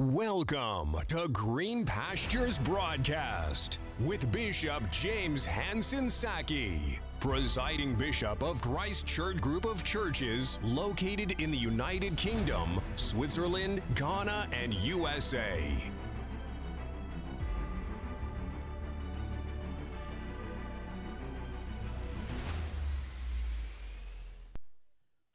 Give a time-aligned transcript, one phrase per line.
[0.00, 9.38] Welcome to Green Pastures Broadcast with Bishop James Hanson Saki, presiding bishop of Christ Church
[9.40, 15.60] Group of Churches located in the United Kingdom, Switzerland, Ghana, and USA.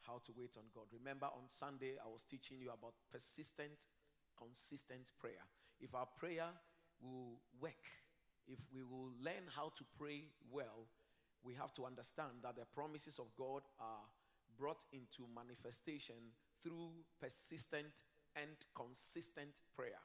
[0.03, 0.85] How to wait on God.
[0.93, 3.87] Remember, on Sunday, I was teaching you about persistent
[4.43, 5.43] consistent prayer.
[5.79, 6.47] If our prayer
[7.01, 7.83] will work,
[8.47, 10.87] if we will learn how to pray well,
[11.43, 14.03] we have to understand that the promises of God are
[14.57, 16.15] brought into manifestation
[16.61, 17.93] through persistent
[18.35, 19.99] and consistent prayer.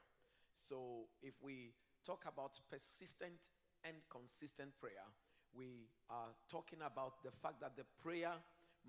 [0.53, 1.71] So, if we
[2.05, 3.39] talk about persistent
[3.83, 5.07] and consistent prayer,
[5.53, 8.33] we are talking about the fact that the prayer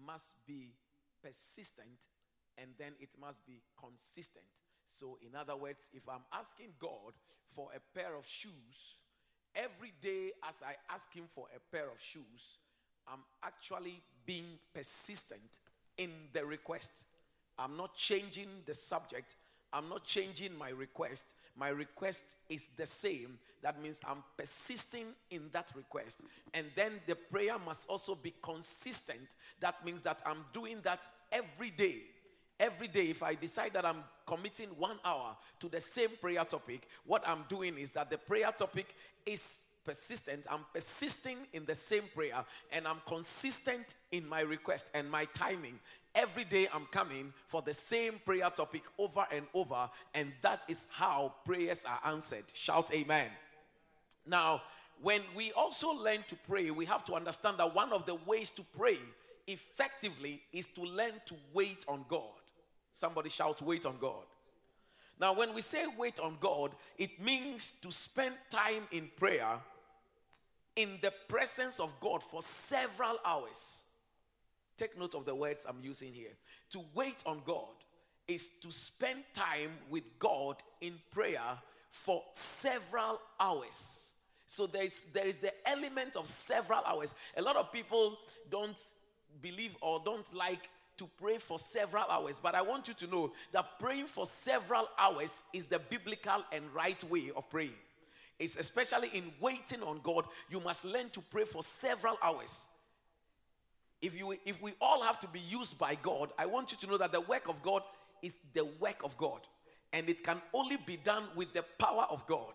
[0.07, 0.75] must be
[1.23, 2.11] persistent
[2.59, 4.45] and then it must be consistent.
[4.91, 7.15] So, in other words, if I'm asking God
[7.49, 8.97] for a pair of shoes,
[9.55, 12.59] every day as I ask Him for a pair of shoes,
[13.07, 15.61] I'm actually being persistent
[15.96, 17.05] in the request.
[17.57, 19.37] I'm not changing the subject,
[19.73, 21.35] I'm not changing my request.
[21.57, 23.38] My request is the same.
[23.63, 26.21] That means I'm persisting in that request.
[26.55, 29.29] And then the prayer must also be consistent.
[29.61, 32.02] That means that I'm doing that every day
[32.61, 36.87] every day, if I decide that I'm committing one hour to the same prayer topic,
[37.05, 38.95] what I'm doing is that the prayer topic
[39.27, 40.47] is persistent.
[40.49, 45.80] I'm persisting in the same prayer and I'm consistent in my request and my timing.
[46.15, 50.87] Every day I'm coming for the same prayer topic over and over, and that is
[50.91, 52.45] how prayers are answered.
[52.52, 53.29] Shout amen.
[54.27, 54.63] Now,
[55.02, 58.51] when we also learn to pray, we have to understand that one of the ways
[58.52, 58.99] to pray
[59.47, 62.40] effectively is to learn to wait on God.
[62.93, 64.25] Somebody shout, wait on God.
[65.21, 69.59] Now, when we say wait on God, it means to spend time in prayer
[70.77, 73.84] in the presence of God for several hours.
[74.78, 76.33] Take note of the words I'm using here.
[76.71, 77.75] To wait on God
[78.27, 81.59] is to spend time with God in prayer
[81.91, 84.12] for several hours.
[84.47, 87.15] So there is, there is the element of several hours.
[87.37, 88.17] A lot of people
[88.51, 88.78] don't
[89.43, 93.33] believe or don't like to pray for several hours, but I want you to know
[93.53, 97.72] that praying for several hours is the biblical and right way of praying.
[98.38, 102.66] It's especially in waiting on God, you must learn to pray for several hours.
[104.03, 106.87] If, you, if we all have to be used by God, I want you to
[106.87, 107.83] know that the work of God
[108.22, 109.41] is the work of God.
[109.94, 112.53] And it can only be done with the power of God.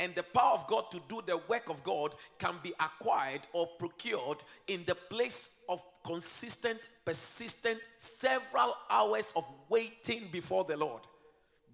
[0.00, 3.68] And the power of God to do the work of God can be acquired or
[3.78, 11.02] procured in the place of consistent, persistent, several hours of waiting before the Lord.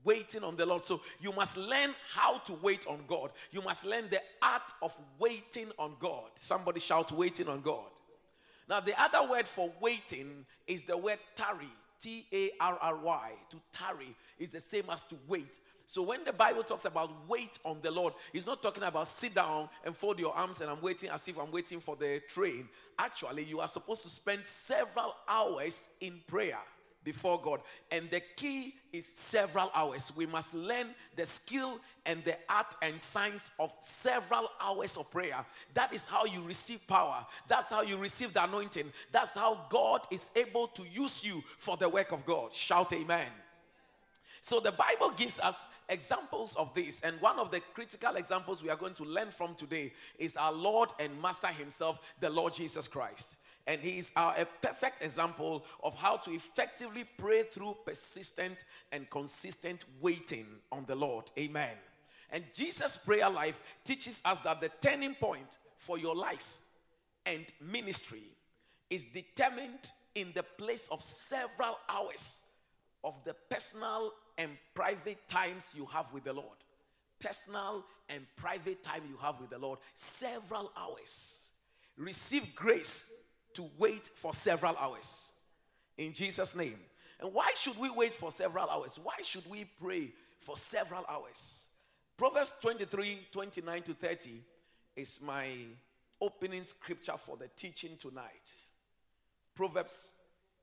[0.03, 0.87] Waiting on the Lord.
[0.87, 3.33] So you must learn how to wait on God.
[3.51, 6.31] You must learn the art of waiting on God.
[6.37, 7.91] Somebody shout, waiting on God.
[8.69, 11.69] Now, the other word for waiting is the word tarry.
[12.01, 13.33] T A R R Y.
[13.51, 15.61] To tarry is the same as to wait.
[15.91, 19.35] So when the Bible talks about wait on the Lord, it's not talking about sit
[19.35, 22.69] down and fold your arms and I'm waiting as if I'm waiting for the train.
[22.97, 26.61] Actually, you are supposed to spend several hours in prayer
[27.03, 27.63] before God.
[27.91, 30.13] And the key is several hours.
[30.15, 35.45] We must learn the skill and the art and science of several hours of prayer.
[35.75, 37.27] That is how you receive power.
[37.49, 38.93] That's how you receive the anointing.
[39.11, 42.53] That's how God is able to use you for the work of God.
[42.53, 43.27] Shout amen.
[44.41, 48.71] So the Bible gives us examples of this, and one of the critical examples we
[48.71, 52.89] are going to learn from today is our Lord and Master Himself, the Lord Jesus
[52.89, 53.37] Christ.
[53.67, 59.09] And He is our, a perfect example of how to effectively pray through persistent and
[59.11, 61.31] consistent waiting on the Lord.
[61.39, 61.77] Amen.
[62.31, 66.59] And Jesus' prayer life teaches us that the turning point for your life
[67.27, 68.23] and ministry
[68.89, 72.41] is determined in the place of several hours
[73.05, 76.57] of the personal and private times you have with the Lord.
[77.21, 79.79] Personal and private time you have with the Lord.
[79.93, 81.51] Several hours.
[81.99, 83.13] Receive grace
[83.53, 85.33] to wait for several hours.
[85.99, 86.79] In Jesus' name.
[87.21, 88.99] And why should we wait for several hours?
[89.03, 91.67] Why should we pray for several hours?
[92.17, 94.31] Proverbs 23 29 to 30
[94.97, 95.49] is my
[96.19, 98.55] opening scripture for the teaching tonight.
[99.55, 100.15] Proverbs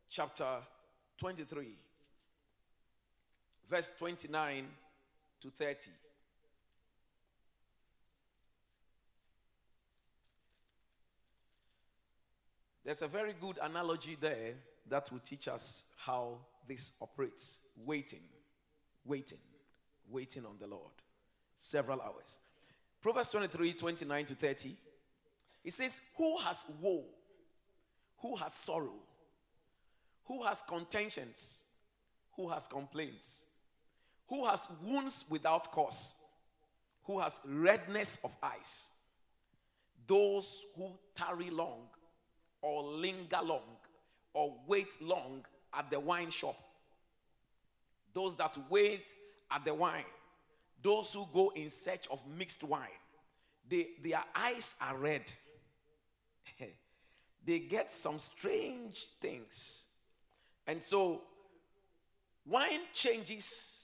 [0.09, 0.45] chapter
[1.19, 1.67] 23
[3.69, 4.65] verse 29
[5.41, 5.91] to 30.
[12.83, 14.53] There's a very good analogy there
[14.89, 16.37] that will teach us how
[16.67, 18.21] this operates waiting,
[19.05, 19.39] waiting,
[20.09, 20.93] waiting on the Lord.
[21.57, 22.39] Several hours.
[23.01, 24.75] Proverbs 23 29 to 30.
[25.65, 27.03] It says, Who has woe?
[28.19, 28.95] Who has sorrow?
[30.25, 31.63] Who has contentions?
[32.37, 33.46] Who has complaints?
[34.29, 36.15] Who has wounds without cause?
[37.03, 38.89] Who has redness of eyes?
[40.05, 41.87] Those who tarry long,
[42.61, 43.77] or linger long,
[44.33, 46.57] or wait long at the wine shop.
[48.13, 49.13] Those that wait
[49.49, 50.03] at the wine.
[50.81, 52.87] Those who go in search of mixed wine.
[53.69, 55.23] They, their eyes are red.
[57.45, 59.83] they get some strange things.
[60.65, 61.21] And so,
[62.45, 63.76] wine changes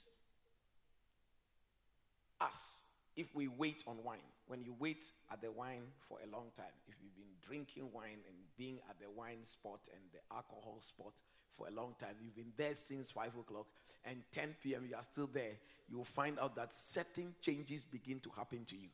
[2.44, 2.84] us
[3.16, 4.20] if we wait on wine.
[4.48, 8.20] When you wait at the wine for a long time, if you've been drinking wine
[8.28, 11.14] and being at the wine spot and the alcohol spot
[11.58, 13.68] for a long time, you've been there since 5 o'clock
[14.06, 15.54] and 10 p.m., you are still there,
[15.90, 18.90] you will find out that certain changes begin to happen to you.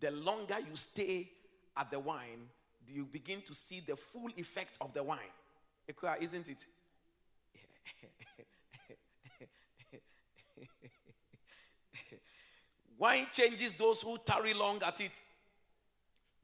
[0.00, 1.30] The longer you stay
[1.76, 2.48] at the wine,
[2.86, 5.18] you begin to see the full effect of the wine.
[6.20, 6.66] Isn't it?
[12.98, 15.12] Wine changes those who tarry long at it.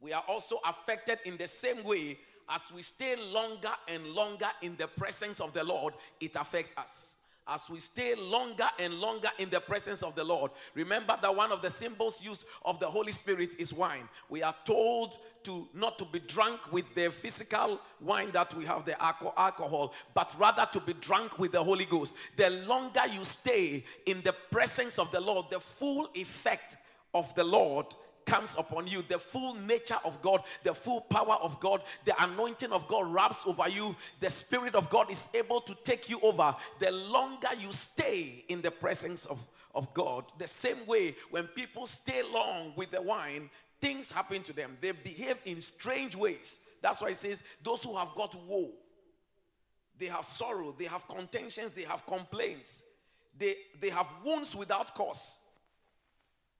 [0.00, 2.18] We are also affected in the same way
[2.48, 7.16] as we stay longer and longer in the presence of the Lord, it affects us
[7.50, 10.52] as we stay longer and longer in the presence of the Lord.
[10.74, 14.08] Remember that one of the symbols used of the Holy Spirit is wine.
[14.28, 18.84] We are told to not to be drunk with the physical wine that we have,
[18.84, 22.14] the alcohol, but rather to be drunk with the Holy Ghost.
[22.36, 26.76] The longer you stay in the presence of the Lord, the full effect
[27.12, 27.86] of the Lord
[28.30, 32.70] comes upon you, the full nature of God, the full power of God, the anointing
[32.70, 36.54] of God wraps over you, the Spirit of God is able to take you over.
[36.78, 39.44] The longer you stay in the presence of,
[39.74, 43.50] of God, the same way when people stay long with the wine,
[43.80, 44.78] things happen to them.
[44.80, 46.60] They behave in strange ways.
[46.82, 48.70] That's why it says, Those who have got woe,
[49.98, 52.84] they have sorrow, they have contentions, they have complaints,
[53.36, 55.36] they, they have wounds without cause.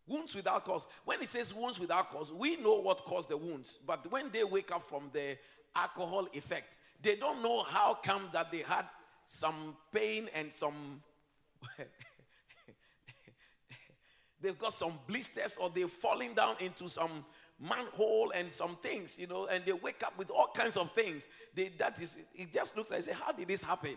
[0.06, 0.87] Wounds without cause.
[1.05, 3.79] When it says wounds without cause, we know what caused the wounds.
[3.87, 5.37] But when they wake up from the
[5.75, 8.87] alcohol effect, they don't know how come that they had
[9.26, 11.02] some pain and some
[14.41, 17.25] they've got some blisters or they're falling down into some
[17.61, 21.29] manhole and some things, you know, and they wake up with all kinds of things.
[21.55, 23.97] They, that is, it just looks like, say, how did this happen?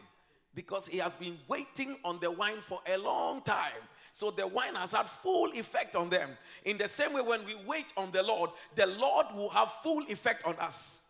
[0.53, 3.71] Because he has been waiting on the wine for a long time.
[4.13, 6.30] So the wine has had full effect on them.
[6.65, 10.04] In the same way, when we wait on the Lord, the Lord will have full
[10.04, 11.01] effect on us.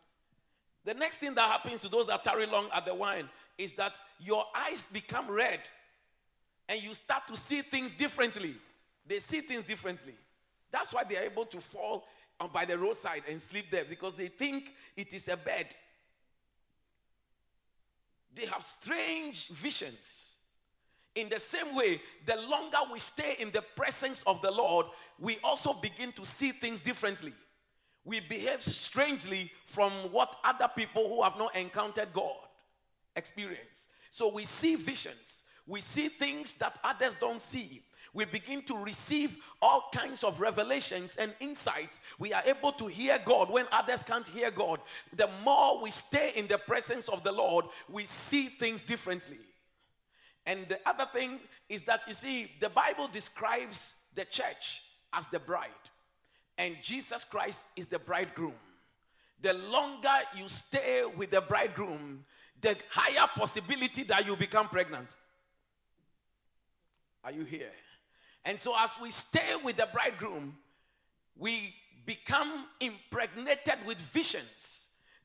[0.85, 3.93] The next thing that happens to those that tarry long at the wine is that
[4.21, 5.59] your eyes become red
[6.69, 8.55] and you start to see things differently.
[9.05, 10.13] They see things differently.
[10.71, 12.05] That's why they are able to fall
[12.53, 15.67] by the roadside and sleep there because they think it is a bed.
[18.33, 20.32] They have strange visions.
[21.15, 24.87] In the same way, the longer we stay in the presence of the Lord,
[25.19, 27.33] we also begin to see things differently.
[28.03, 32.35] We behave strangely from what other people who have not encountered God
[33.15, 33.87] experience.
[34.09, 37.83] So we see visions, we see things that others don't see.
[38.15, 41.99] We begin to receive all kinds of revelations and insights.
[42.19, 44.81] We are able to hear God when others can't hear God.
[45.15, 49.39] The more we stay in the presence of the Lord, we see things differently.
[50.45, 54.83] And the other thing is that you see, the Bible describes the church
[55.13, 55.69] as the bride,
[56.57, 58.53] and Jesus Christ is the bridegroom.
[59.41, 62.25] The longer you stay with the bridegroom,
[62.61, 65.07] the higher possibility that you become pregnant.
[67.23, 67.71] Are you here?
[68.45, 70.55] And so, as we stay with the bridegroom,
[71.37, 71.73] we
[72.05, 74.82] become impregnated with visions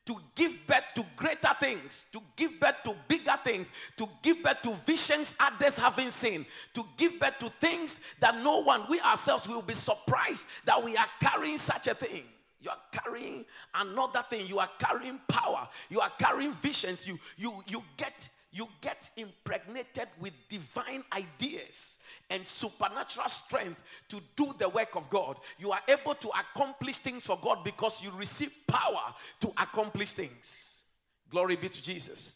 [0.08, 4.62] to give birth to greater things, to give birth to bigger things, to give birth
[4.62, 9.46] to visions others haven't seen, to give birth to things that no one, we ourselves,
[9.46, 12.22] will be surprised that we are carrying such a thing.
[12.58, 14.46] You are carrying another thing.
[14.46, 15.68] You are carrying power.
[15.90, 17.06] You are carrying visions.
[17.06, 21.98] You, you, you get you get impregnated with divine ideas
[22.30, 25.38] and supernatural strength to do the work of God.
[25.58, 30.84] You are able to accomplish things for God because you receive power to accomplish things.
[31.30, 32.34] Glory be to Jesus.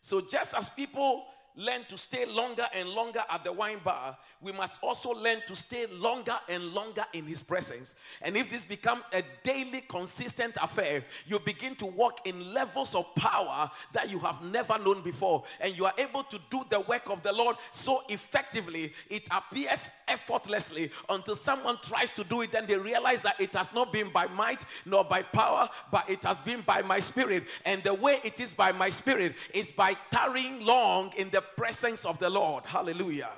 [0.00, 1.24] So, just as people
[1.56, 5.54] learn to stay longer and longer at the wine bar, we must also learn to
[5.56, 7.94] stay longer and longer in His presence.
[8.22, 13.14] And if this becomes a daily, consistent affair, you begin to walk in levels of
[13.14, 15.44] power that you have never known before.
[15.60, 19.90] And you are able to do the work of the Lord so effectively, it appears
[20.10, 24.12] effortlessly until someone tries to do it, then they realize that it has not been
[24.12, 27.44] by might nor by power, but it has been by my spirit.
[27.64, 32.04] And the way it is by my spirit is by tarrying long in the presence
[32.04, 32.66] of the Lord.
[32.66, 33.30] Hallelujah.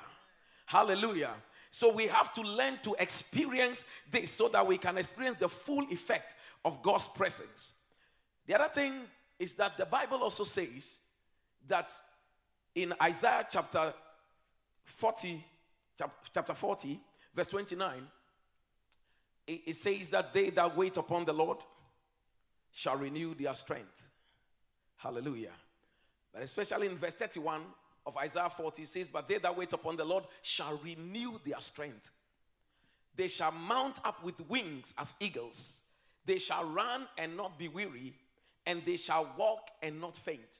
[0.65, 1.33] Hallelujah.
[1.69, 5.85] So we have to learn to experience this so that we can experience the full
[5.91, 7.73] effect of God's presence.
[8.45, 8.93] The other thing
[9.39, 10.99] is that the Bible also says
[11.67, 11.91] that
[12.75, 13.93] in Isaiah chapter
[14.85, 15.43] 40,
[15.97, 16.99] chapter 40,
[17.35, 18.07] verse 29,
[19.47, 21.57] it says that they that wait upon the Lord
[22.71, 24.09] shall renew their strength.
[24.95, 25.51] Hallelujah.
[26.33, 27.61] But especially in verse 31,
[28.05, 31.59] of Isaiah 40 it says, But they that wait upon the Lord shall renew their
[31.59, 32.11] strength.
[33.15, 35.81] They shall mount up with wings as eagles.
[36.25, 38.15] They shall run and not be weary,
[38.65, 40.59] and they shall walk and not faint.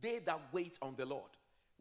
[0.00, 1.30] They that wait on the Lord.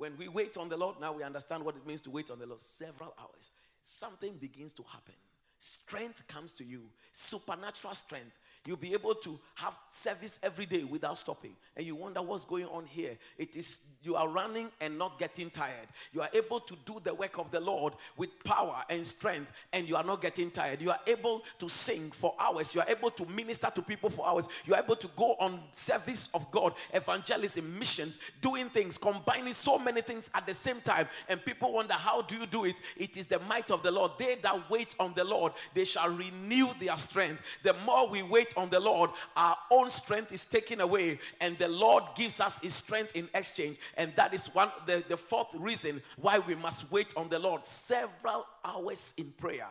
[0.02, 2.40] When we wait on the Lord, now we understand what it means to wait on
[2.40, 3.52] the Lord several hours.
[3.84, 5.14] Something begins to happen.
[5.60, 8.36] Strength comes to you, supernatural strength.
[8.66, 11.56] You'll be able to have service every day without stopping.
[11.76, 13.18] And you wonder what's going on here.
[13.38, 15.88] It is you are running and not getting tired.
[16.12, 19.88] You are able to do the work of the Lord with power and strength, and
[19.88, 20.82] you are not getting tired.
[20.82, 22.74] You are able to sing for hours.
[22.74, 24.48] You are able to minister to people for hours.
[24.66, 29.78] You are able to go on service of God, evangelism, missions, doing things, combining so
[29.78, 31.08] many things at the same time.
[31.30, 32.82] And people wonder, how do you do it?
[32.98, 34.14] It is the might of the Lord.
[34.18, 37.42] They that wait on the Lord, they shall renew their strength.
[37.64, 41.68] The more we wait on the Lord, our own strength is taken away, and the
[41.68, 43.78] Lord gives us his strength in exchange.
[43.98, 47.64] And that is one the, the fourth reason why we must wait on the Lord.
[47.64, 49.68] Several hours in prayer.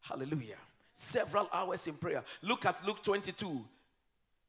[0.00, 0.56] Hallelujah.
[0.92, 2.22] Several hours in prayer.
[2.42, 3.64] Look at Luke 22.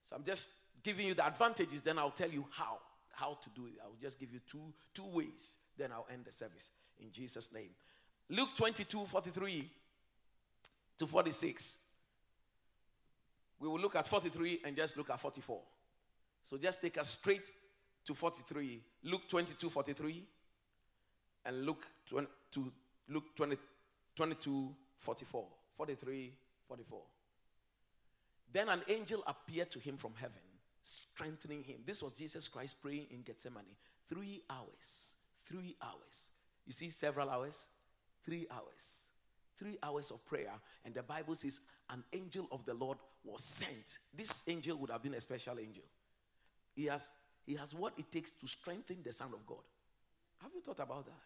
[0.09, 0.49] So I'm just
[0.83, 2.79] giving you the advantages, then I'll tell you how.
[3.15, 3.73] How to do it.
[3.83, 5.57] I'll just give you two, two ways.
[5.77, 6.71] Then I'll end the service.
[6.99, 7.69] In Jesus' name.
[8.29, 9.69] Luke 22, 43
[10.97, 11.75] to 46.
[13.63, 15.61] We will look at 43 and just look at 44.
[16.43, 17.49] So just take us straight
[18.03, 20.21] to 43, Luke 22, 43,
[21.45, 22.71] and Luke 20, to
[23.07, 23.55] Luke 20,
[24.17, 25.45] 22, 44,
[25.77, 26.33] 43,
[26.67, 27.01] 44.
[28.51, 30.41] Then an angel appeared to him from heaven,
[30.81, 31.77] strengthening him.
[31.85, 33.63] This was Jesus Christ praying in Gethsemane.
[34.09, 35.15] Three hours.
[35.45, 36.31] Three hours.
[36.67, 37.67] You see, several hours?
[38.25, 39.03] Three hours.
[39.57, 40.51] Three hours of prayer.
[40.85, 43.99] And the Bible says an angel of the Lord was sent.
[44.13, 45.83] This angel would have been a special angel.
[46.75, 47.11] He has
[47.45, 49.63] he has what it takes to strengthen the Son of God.
[50.41, 51.21] Have you thought about that?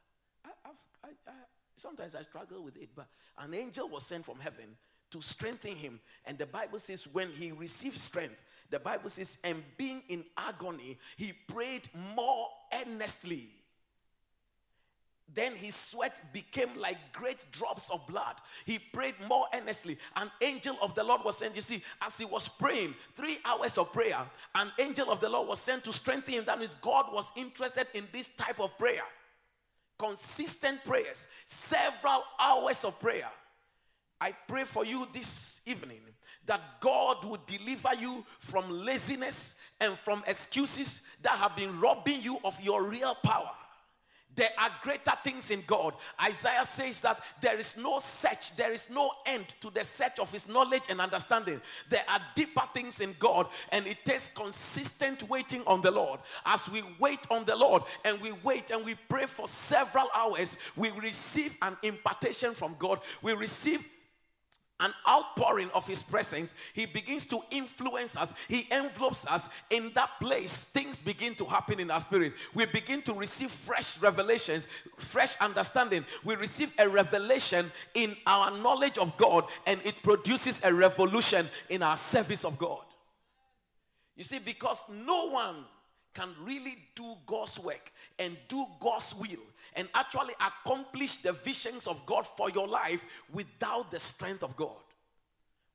[0.46, 1.32] I, I, I,
[1.76, 3.08] sometimes I struggle with it, but
[3.38, 4.66] an angel was sent from heaven
[5.12, 6.00] to strengthen him.
[6.26, 8.36] And the Bible says, when he received strength,
[8.70, 13.50] the Bible says, and being in agony, he prayed more earnestly.
[15.34, 18.36] Then his sweat became like great drops of blood.
[18.66, 19.98] He prayed more earnestly.
[20.16, 21.56] An angel of the Lord was sent.
[21.56, 24.20] You see, as he was praying, three hours of prayer,
[24.56, 26.46] an angel of the Lord was sent to strengthen him.
[26.46, 29.04] That means God was interested in this type of prayer.
[30.00, 33.30] Consistent prayers, several hours of prayer.
[34.22, 36.02] I pray for you this evening
[36.46, 42.40] that God would deliver you from laziness and from excuses that have been robbing you
[42.44, 43.52] of your real power.
[44.38, 45.96] There are greater things in God.
[46.24, 50.32] Isaiah says that there is no search, there is no end to the search of
[50.32, 51.60] his knowledge and understanding.
[51.90, 56.20] There are deeper things in God, and it takes consistent waiting on the Lord.
[56.46, 60.58] As we wait on the Lord and we wait and we pray for several hours,
[60.76, 63.00] we receive an impartation from God.
[63.24, 63.84] We receive
[64.80, 68.34] an outpouring of his presence, he begins to influence us.
[68.48, 70.66] He envelopes us in that place.
[70.66, 72.34] Things begin to happen in our spirit.
[72.54, 74.68] We begin to receive fresh revelations,
[74.98, 76.06] fresh understanding.
[76.24, 81.82] We receive a revelation in our knowledge of God, and it produces a revolution in
[81.82, 82.84] our service of God.
[84.16, 85.66] You see, because no one
[86.18, 89.46] can really do God's work and do God's will
[89.76, 94.82] and actually accomplish the visions of God for your life without the strength of God.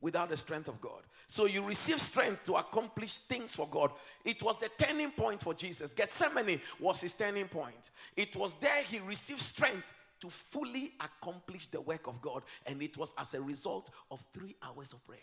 [0.01, 1.03] Without the strength of God.
[1.29, 3.93] So you receive strength to accomplish things for God.
[4.25, 5.95] It was the turning point for Jesus.
[5.95, 7.93] Gethsemane was his turning point.
[8.17, 9.87] It was there he received strength
[10.23, 12.43] to fully accomplish the work of God.
[12.67, 15.21] And it was as a result of three hours of prayer.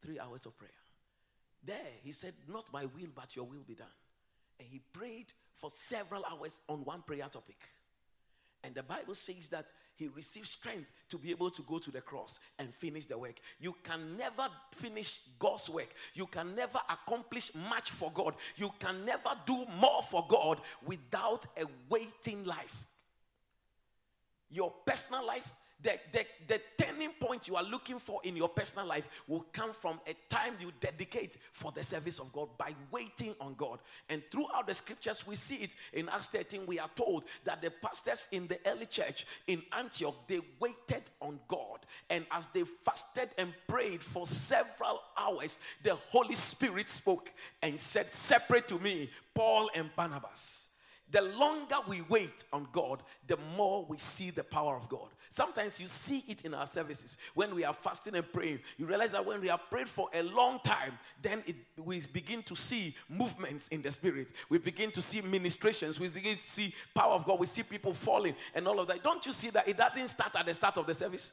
[0.00, 0.70] Three hours of prayer.
[1.64, 3.88] There, he said, Not my will, but your will be done.
[4.58, 7.58] And he prayed for several hours on one prayer topic.
[8.62, 12.00] And the Bible says that he received strength to be able to go to the
[12.00, 13.36] cross and finish the work.
[13.60, 15.94] You can never finish God's work.
[16.14, 18.34] You can never accomplish much for God.
[18.56, 22.84] You can never do more for God without a waiting life.
[24.50, 25.52] Your personal life
[25.84, 29.72] the, the, the turning point you are looking for in your personal life will come
[29.72, 33.80] from a time you dedicate for the service of God by waiting on God.
[34.08, 36.64] And throughout the scriptures, we see it in Acts 13.
[36.66, 41.38] We are told that the pastors in the early church in Antioch they waited on
[41.48, 47.30] God, and as they fasted and prayed for several hours, the Holy Spirit spoke
[47.62, 50.68] and said, Separate to me Paul and Barnabas.
[51.10, 55.08] The longer we wait on God, the more we see the power of God.
[55.30, 58.60] Sometimes you see it in our services when we are fasting and praying.
[58.78, 62.42] You realize that when we have prayed for a long time, then it, we begin
[62.44, 64.28] to see movements in the spirit.
[64.48, 65.98] We begin to see ministrations.
[65.98, 67.40] We begin to see power of God.
[67.40, 69.02] We see people falling and all of that.
[69.02, 71.32] Don't you see that it doesn't start at the start of the service?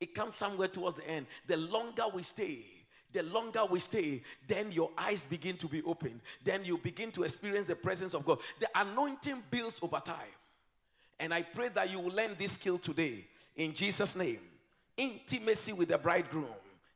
[0.00, 1.26] It comes somewhere towards the end.
[1.46, 2.64] The longer we stay,
[3.12, 6.20] the longer we stay, then your eyes begin to be open.
[6.44, 8.38] Then you begin to experience the presence of God.
[8.60, 10.34] The anointing builds over time.
[11.18, 14.40] And I pray that you will learn this skill today in Jesus' name.
[14.96, 16.46] Intimacy with the bridegroom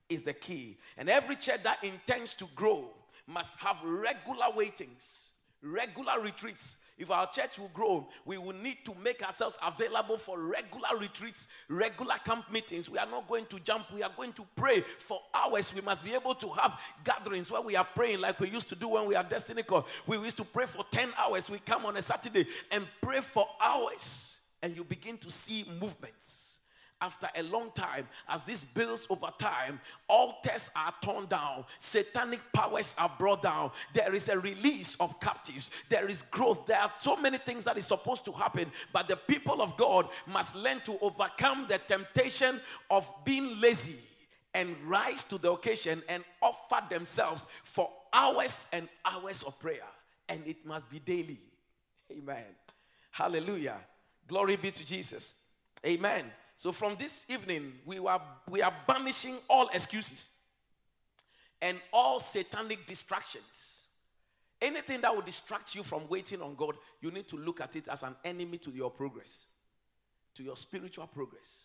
[0.08, 0.76] is the key.
[0.96, 2.90] And every church that intends to grow
[3.26, 6.78] must have regular waitings, regular retreats.
[7.02, 11.48] If our church will grow, we will need to make ourselves available for regular retreats,
[11.68, 12.88] regular camp meetings.
[12.88, 15.74] We are not going to jump, we are going to pray for hours.
[15.74, 18.76] We must be able to have gatherings where we are praying like we used to
[18.76, 19.84] do when we are Destiny Call.
[20.06, 21.50] We used to pray for 10 hours.
[21.50, 26.51] We come on a Saturday and pray for hours, and you begin to see movements
[27.02, 32.94] after a long time, as this builds over time, altars are torn down, satanic powers
[32.96, 33.72] are brought down.
[33.92, 36.66] There is a release of captives, there is growth.
[36.66, 40.08] There are so many things that is supposed to happen, but the people of God
[40.26, 43.98] must learn to overcome the temptation of being lazy
[44.54, 49.88] and rise to the occasion and offer themselves for hours and hours of prayer.
[50.28, 51.40] And it must be daily.
[52.10, 52.44] Amen.
[53.10, 53.78] Hallelujah.
[54.28, 55.34] Glory be to Jesus.
[55.84, 56.30] Amen.
[56.62, 60.28] So from this evening, we, were, we are banishing all excuses
[61.60, 63.88] and all satanic distractions.
[64.60, 67.88] Anything that will distract you from waiting on God, you need to look at it
[67.88, 69.46] as an enemy to your progress,
[70.36, 71.64] to your spiritual progress.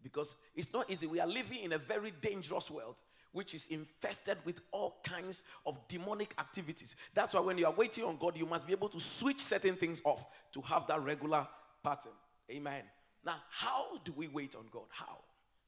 [0.00, 1.08] Because it's not easy.
[1.08, 2.94] We are living in a very dangerous world
[3.32, 6.94] which is infested with all kinds of demonic activities.
[7.14, 9.74] That's why when you are waiting on God, you must be able to switch certain
[9.74, 11.48] things off to have that regular
[11.82, 12.12] pattern.
[12.48, 12.84] Amen.
[13.26, 14.86] Now, how do we wait on God?
[14.88, 15.18] How?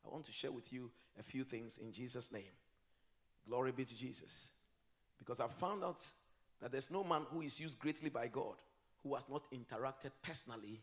[0.06, 2.54] I want to share with you a few things in Jesus' name.
[3.48, 4.46] Glory be to Jesus.
[5.18, 6.06] Because I found out
[6.60, 8.54] that there's no man who is used greatly by God
[9.02, 10.80] who has not interacted personally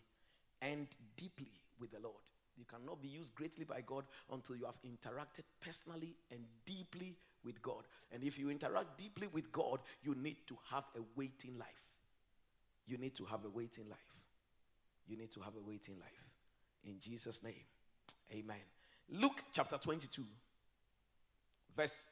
[0.62, 2.16] and deeply with the Lord.
[2.58, 7.62] You cannot be used greatly by God until you have interacted personally and deeply with
[7.62, 7.84] God.
[8.12, 11.68] And if you interact deeply with God, you need to have a waiting life.
[12.88, 14.00] You need to have a waiting life.
[15.08, 16.35] You need to have a waiting life.
[16.86, 17.54] In Jesus' name.
[18.32, 18.62] Amen.
[19.10, 20.24] Luke chapter 22,
[21.76, 22.06] verse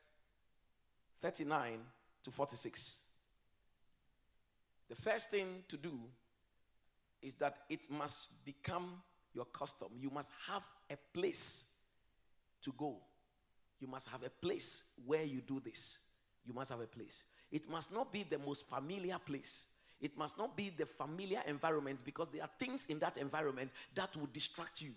[1.22, 1.80] 39
[2.24, 2.98] to 46.
[4.90, 6.00] The first thing to do
[7.22, 9.02] is that it must become
[9.34, 9.88] your custom.
[10.00, 11.66] You must have a place
[12.62, 12.98] to go.
[13.80, 16.00] You must have a place where you do this.
[16.46, 17.24] You must have a place.
[17.52, 19.68] It must not be the most familiar place.
[20.04, 24.14] It must not be the familiar environment because there are things in that environment that
[24.18, 24.92] will distract you.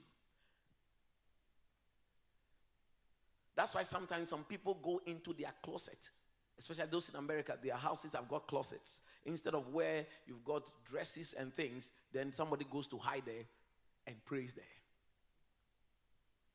[3.54, 6.10] That's why sometimes some people go into their closet,
[6.58, 7.56] especially those in America.
[7.62, 9.00] Their houses have got closets.
[9.24, 13.44] Instead of where you've got dresses and things, then somebody goes to hide there
[14.08, 14.64] and prays there.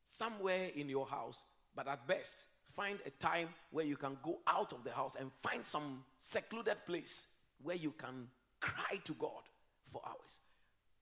[0.10, 1.42] Somewhere in your house,
[1.74, 5.32] but at best, find a time where you can go out of the house and
[5.42, 7.28] find some secluded place
[7.64, 8.28] where you can
[8.62, 9.44] cry to God
[9.92, 10.40] for hours.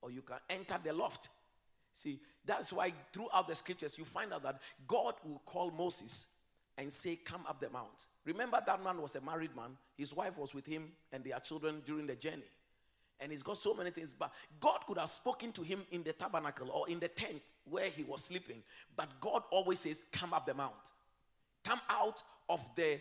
[0.02, 1.28] Or you can enter the loft.
[1.92, 6.26] See, that's why throughout the scriptures you find out that God will call Moses
[6.78, 8.06] and say, Come up the mount.
[8.24, 9.76] Remember, that man was a married man.
[9.96, 12.42] His wife was with him and their children during the journey.
[13.18, 14.14] And he's got so many things.
[14.18, 17.86] But God could have spoken to him in the tabernacle or in the tent where
[17.86, 18.62] he was sleeping.
[18.96, 20.72] But God always says, Come up the mount.
[21.64, 23.00] Come out of the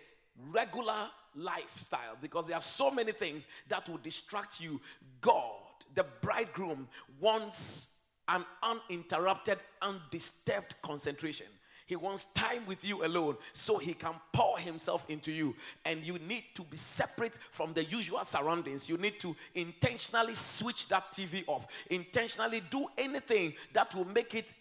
[0.51, 4.79] regular lifestyle because there are so many things that will distract you.
[5.21, 5.61] God,
[5.95, 6.87] the bridegroom,
[7.19, 7.87] wants
[8.27, 11.47] an uninterrupted, undisturbed concentration.
[11.89, 15.55] He wants time with you alone so he can pour himself into you.
[15.83, 18.87] And you need to be separate from the usual surroundings.
[18.87, 24.53] You need to intentionally switch that TV off, intentionally do anything that will make it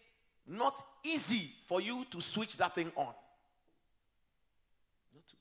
[0.47, 3.13] not easy for you to switch that thing on.
[5.15, 5.37] Not to.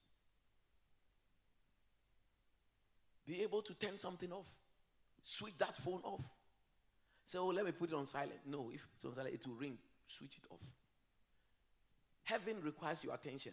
[3.28, 4.48] Be able to turn something off,
[5.22, 6.24] switch that phone off.
[7.26, 8.40] Say, oh, let me put it on silent.
[8.46, 9.78] No, if it's on silent, it will ring.
[10.08, 10.62] Switch it off.
[12.24, 13.52] Heaven requires your attention.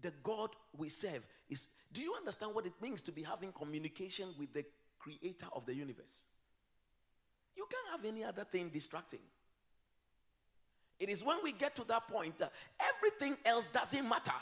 [0.00, 1.68] The God we serve is.
[1.92, 4.64] Do you understand what it means to be having communication with the
[4.98, 6.22] creator of the universe?
[7.56, 9.20] You can't have any other thing distracting.
[10.98, 14.32] It is when we get to that point that everything else doesn't matter.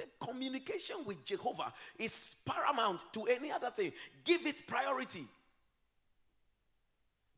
[0.00, 3.92] The communication with Jehovah is paramount to any other thing.
[4.24, 5.26] Give it priority.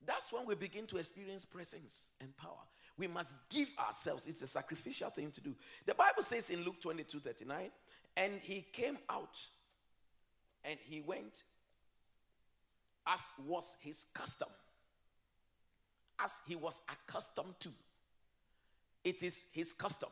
[0.07, 2.63] That's when we begin to experience presence and power.
[2.97, 4.29] We must give ourselves.
[4.29, 5.57] It's a sacrificial thing to do.
[5.87, 7.71] The Bible says in Luke 22 39,
[8.17, 9.41] and he came out
[10.65, 11.43] and he went
[13.05, 14.51] as was his custom,
[16.21, 17.71] as he was accustomed to.
[19.03, 20.11] It is his custom.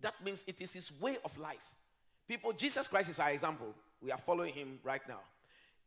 [0.00, 1.74] That means it is his way of life.
[2.26, 3.74] People, Jesus Christ is our example.
[4.00, 5.20] We are following him right now.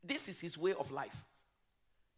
[0.04, 1.24] This is his way of life.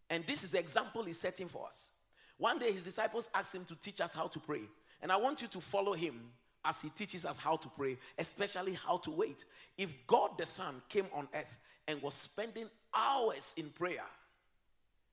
[0.09, 1.91] And this is the example he's setting for us.
[2.37, 4.61] One day his disciples asked him to teach us how to pray.
[5.01, 6.31] And I want you to follow him
[6.65, 9.45] as he teaches us how to pray, especially how to wait.
[9.77, 14.05] If God the Son came on earth and was spending hours in prayer,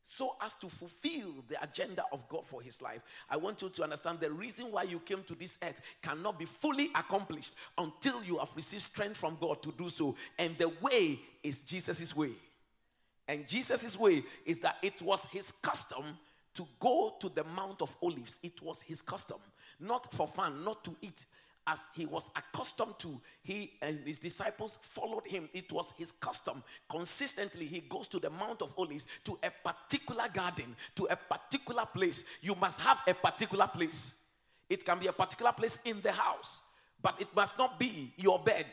[0.02, 3.02] so as to fulfill the agenda of God for his life.
[3.28, 6.46] I want you to understand the reason why you came to this earth cannot be
[6.46, 10.16] fully accomplished until you have received strength from God to do so.
[10.38, 12.32] And the way is Jesus' way.
[13.28, 16.04] And Jesus' way is that it was his custom
[16.54, 18.40] to go to the Mount of Olives.
[18.42, 19.38] It was his custom,
[19.78, 21.26] not for fun, not to eat,
[21.70, 23.20] as he was accustomed to.
[23.42, 25.48] He and his disciples followed him.
[25.52, 26.62] It was his custom.
[26.88, 31.87] Consistently, he goes to the Mount of Olives, to a particular garden, to a particular
[31.87, 32.24] place.
[32.40, 34.16] You must have a particular place.
[34.68, 36.62] It can be a particular place in the house,
[37.00, 38.66] but it must not be your bed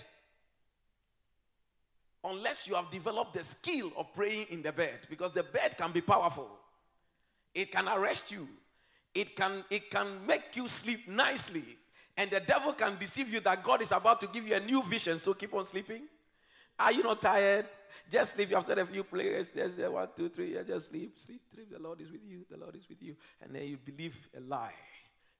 [2.23, 5.91] unless you have developed the skill of praying in the bed because the bed can
[5.91, 6.49] be powerful
[7.53, 8.47] it can arrest you
[9.13, 11.63] it can it can make you sleep nicely
[12.17, 14.83] and the devil can deceive you that god is about to give you a new
[14.83, 16.03] vision so keep on sleeping
[16.79, 17.65] are you not tired
[18.09, 18.49] just sleep.
[18.49, 19.49] You have said a few prayers.
[19.49, 20.55] There's one, two, three.
[20.55, 21.71] Yeah, just sleep, sleep, sleep.
[21.71, 22.45] The Lord is with you.
[22.49, 23.15] The Lord is with you.
[23.41, 24.73] And then you believe a lie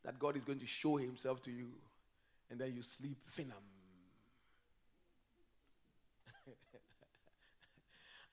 [0.03, 1.67] that God is going to show Himself to you.
[2.49, 3.63] And then you sleep finam.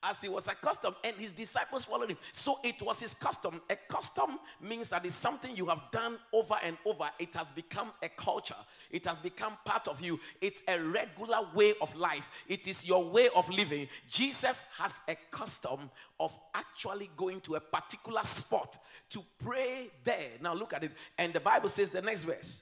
[0.05, 2.17] As he was accustomed, and his disciples followed him.
[2.31, 3.59] So it was his custom.
[3.69, 7.09] A custom means that it's something you have done over and over.
[7.17, 8.55] It has become a culture,
[8.91, 10.19] it has become part of you.
[10.39, 13.87] It's a regular way of life, it is your way of living.
[14.07, 15.89] Jesus has a custom
[16.19, 18.77] of actually going to a particular spot
[19.09, 20.29] to pray there.
[20.41, 20.91] Now look at it.
[21.17, 22.61] And the Bible says the next verse.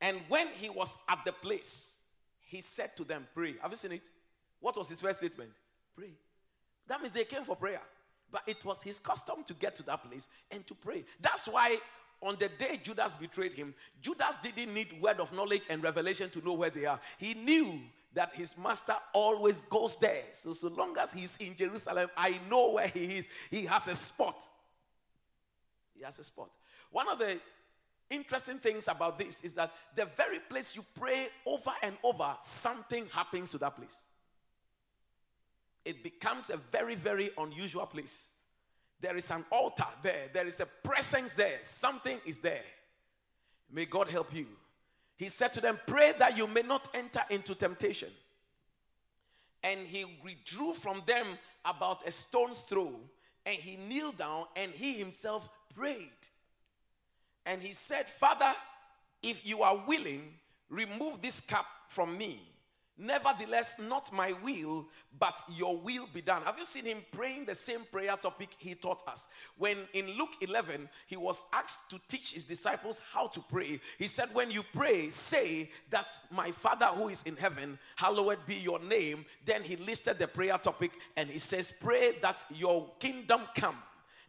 [0.00, 1.96] And when he was at the place,
[2.42, 3.54] he said to them, Pray.
[3.62, 4.08] Have you seen it?
[4.60, 5.50] What was his first statement?
[5.96, 6.12] Pray.
[6.86, 7.80] That means they came for prayer.
[8.30, 11.04] But it was his custom to get to that place and to pray.
[11.20, 11.78] That's why
[12.20, 16.44] on the day Judas betrayed him, Judas didn't need word of knowledge and revelation to
[16.44, 17.00] know where they are.
[17.18, 17.80] He knew
[18.14, 20.22] that his master always goes there.
[20.32, 23.28] So, so long as he's in Jerusalem, I know where he is.
[23.50, 24.36] He has a spot.
[25.94, 26.50] He has a spot.
[26.90, 27.38] One of the
[28.08, 33.06] interesting things about this is that the very place you pray over and over, something
[33.12, 34.02] happens to that place
[35.86, 38.28] it becomes a very, very unusual place.
[39.00, 42.64] There is an altar there, there is a presence there, something is there.
[43.70, 44.46] May God help you.
[45.16, 48.08] He said to them, Pray that you may not enter into temptation.
[49.62, 51.26] And he withdrew from them
[51.64, 52.92] about a stone's throw,
[53.44, 56.10] and he kneeled down and he himself prayed.
[57.44, 58.52] And he said, Father,
[59.22, 60.34] if you are willing,
[60.68, 62.40] remove this cup from me.
[62.98, 64.86] Nevertheless, not my will,
[65.18, 66.42] but your will be done.
[66.42, 69.28] Have you seen him praying the same prayer topic he taught us?
[69.58, 73.80] When in Luke 11, he was asked to teach his disciples how to pray.
[73.98, 78.54] He said, When you pray, say that my Father who is in heaven, hallowed be
[78.54, 79.26] your name.
[79.44, 83.76] Then he listed the prayer topic and he says, Pray that your kingdom come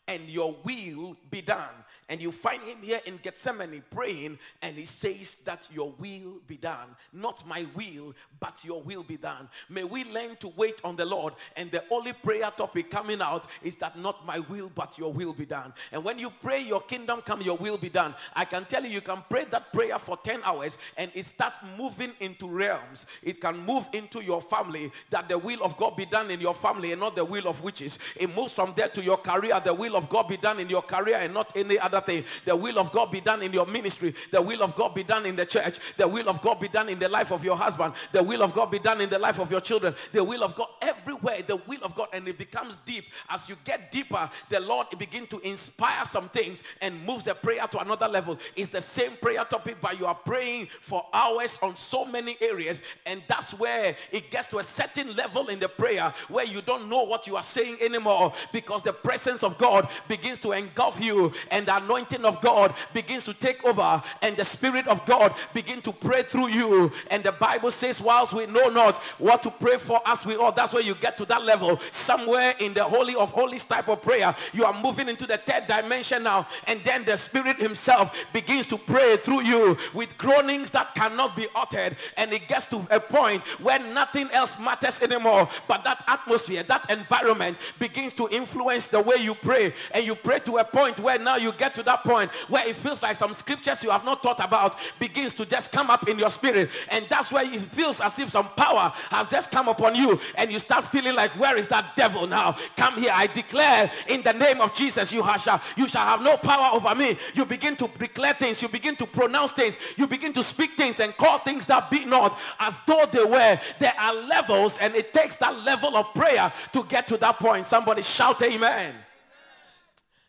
[0.08, 1.84] and your will be done.
[2.10, 6.56] And you find him here in Gethsemane praying, and he says that your will be
[6.56, 6.96] done.
[7.12, 9.50] Not my will, but your will be done.
[9.68, 11.34] May we learn to wait on the Lord.
[11.58, 15.34] And the only prayer topic coming out is that not my will, but your will
[15.34, 15.74] be done.
[15.92, 18.16] And when you pray, your kingdom come, your will be done.
[18.34, 21.60] I can tell you, you can pray that prayer for 10 hours, and it starts
[21.78, 23.06] moving into realms.
[23.22, 26.56] It can move into your family, that the will of God be done in your
[26.56, 28.00] family and not the will of witches.
[28.16, 30.82] It moves from there to your career, the will of God be done in your
[30.82, 32.24] career and not any other thing.
[32.46, 34.14] The will of God be done in your ministry.
[34.32, 35.80] The will of God be done in the church.
[35.98, 37.94] The will of God be done in the life of your husband.
[38.12, 39.96] The will of God be done in the life of your children.
[40.12, 41.42] The will of God everywhere.
[41.46, 43.06] The will of God, and it becomes deep.
[43.30, 47.68] As you get deeper, the Lord begin to inspire some things and moves the prayer
[47.68, 48.38] to another level.
[48.56, 52.82] It's the same prayer topic, but you are praying for hours on so many areas,
[53.06, 56.90] and that's where it gets to a certain level in the prayer where you don't
[56.90, 61.34] know what you are saying anymore because the presence of God begins to engulf you,
[61.52, 65.82] and the anointing of God begins to take over, and the Spirit of God begin
[65.82, 66.92] to pray through you.
[67.12, 70.52] And the Bible says, whilst we know not what to pray for us, we all
[70.52, 71.80] that's where you get to that level.
[71.92, 75.68] Somewhere in the holy of holies type of prayer, you are moving into the third
[75.68, 80.96] dimension now, and then the Spirit Himself begins to pray through you with groanings that
[80.96, 85.84] cannot be uttered, and it gets to a point where nothing else matters anymore, but
[85.84, 90.58] that atmosphere, that environment begins to influence the way you pray, and you pray to
[90.58, 93.84] a point where now you get to that point where it feels like some scriptures
[93.84, 97.32] you have not thought about begins to just come up in your spirit, and that's
[97.32, 100.86] where it feels as if some power has just come upon you, and you start
[100.86, 102.56] feeling like, where is that devil now?
[102.76, 106.38] Come here, I declare in the name of Jesus, you shall you shall have no
[106.38, 107.18] power over me.
[107.34, 111.00] You begin to declare things, you begin to pronounce things, you begin to speak things
[111.00, 113.60] and call things that be not as though they were.
[113.80, 117.66] There are levels, and it takes that level of prayer to get to that point.
[117.66, 118.94] Somebody shout, Amen.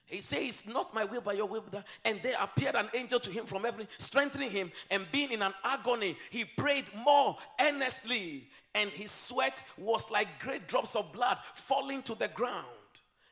[0.08, 1.64] He says, Not my will, but your will.
[2.04, 5.52] And there appeared an angel to him from heaven, strengthening him, and being in an
[5.64, 12.02] agony, he prayed more earnestly, and his sweat was like great drops of blood falling
[12.02, 12.66] to the ground.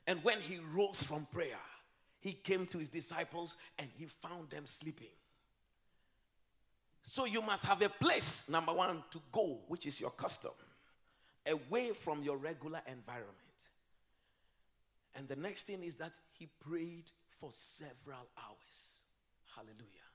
[0.06, 1.58] And when he rose from prayer,
[2.20, 5.08] he came to his disciples and he found them sleeping.
[7.02, 10.50] So you must have a place, number one, to go, which is your custom,
[11.46, 13.45] away from your regular environment.
[15.16, 19.00] And the next thing is that he prayed for several hours.
[19.54, 20.06] Hallelujah.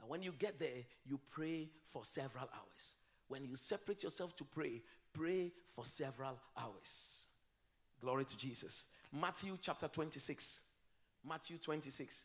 [0.00, 2.94] And when you get there, you pray for several hours.
[3.28, 4.82] When you separate yourself to pray,
[5.12, 7.26] pray for several hours.
[8.00, 8.86] Glory to Jesus.
[9.12, 10.60] Matthew chapter 26.
[11.28, 12.24] Matthew 26.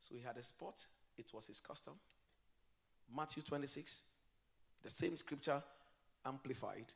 [0.00, 0.84] So he had a spot,
[1.16, 1.94] it was his custom.
[3.14, 4.02] Matthew 26,
[4.82, 5.62] the same scripture
[6.26, 6.86] amplified.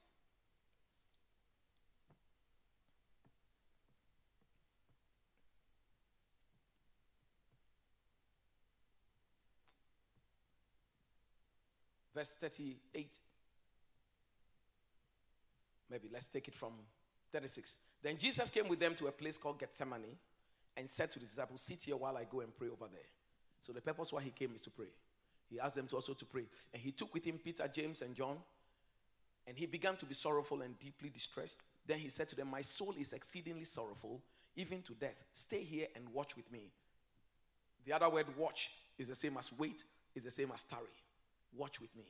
[12.15, 13.19] Verse 38.
[15.91, 16.73] Maybe let's take it from
[17.33, 17.77] 36.
[18.03, 20.17] Then Jesus came with them to a place called Gethsemane
[20.77, 23.09] and said to the disciples, Sit here while I go and pray over there.
[23.63, 24.89] So the purpose why he came is to pray.
[25.51, 26.45] He asked them to also to pray.
[26.73, 28.37] And he took with him Peter, James, and John.
[29.47, 31.61] And he began to be sorrowful and deeply distressed.
[31.87, 34.21] Then he said to them, My soul is exceedingly sorrowful,
[34.57, 35.23] even to death.
[35.33, 36.71] Stay here and watch with me.
[37.85, 40.83] The other word watch is the same as wait, is the same as tarry.
[41.57, 42.05] Watch with me.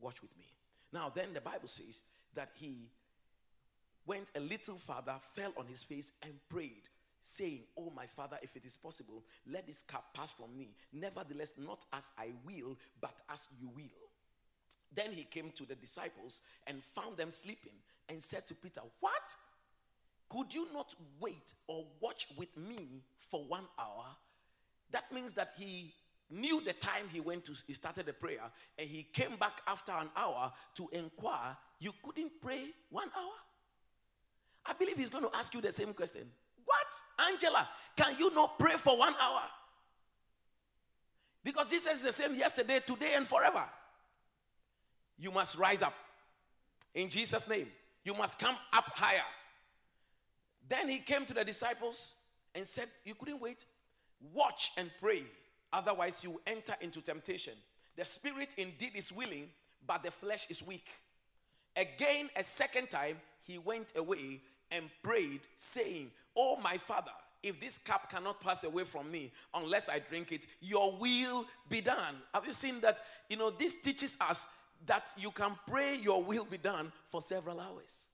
[0.00, 0.46] Watch with me.
[0.92, 2.02] Now, then the Bible says
[2.34, 2.90] that he
[4.06, 6.88] went a little farther, fell on his face, and prayed,
[7.22, 10.74] saying, Oh, my father, if it is possible, let this cup pass from me.
[10.92, 14.04] Nevertheless, not as I will, but as you will.
[14.94, 17.72] Then he came to the disciples and found them sleeping
[18.08, 19.36] and said to Peter, What?
[20.28, 24.06] Could you not wait or watch with me for one hour?
[24.90, 25.92] That means that he
[26.30, 28.40] knew the time he went to, he started the prayer,
[28.78, 33.34] and he came back after an hour to inquire, You couldn't pray one hour?
[34.66, 36.22] I believe he's going to ask you the same question.
[36.64, 37.28] What?
[37.28, 39.42] Angela, can you not pray for one hour?
[41.42, 43.64] Because Jesus is the same yesterday, today, and forever.
[45.18, 45.94] You must rise up
[46.94, 47.68] in Jesus' name.
[48.02, 49.22] You must come up higher.
[50.68, 52.14] Then he came to the disciples
[52.54, 53.64] and said, You couldn't wait.
[54.32, 55.24] Watch and pray,
[55.74, 57.54] otherwise, you enter into temptation.
[57.96, 59.48] The spirit indeed is willing,
[59.86, 60.88] but the flesh is weak.
[61.76, 67.10] Again, a second time, he went away and prayed, saying, Oh, my father,
[67.42, 71.80] if this cup cannot pass away from me unless I drink it, your will be
[71.80, 72.16] done.
[72.32, 72.98] Have you seen that?
[73.28, 74.46] You know, this teaches us
[74.86, 78.08] that you can pray your will be done for several hours.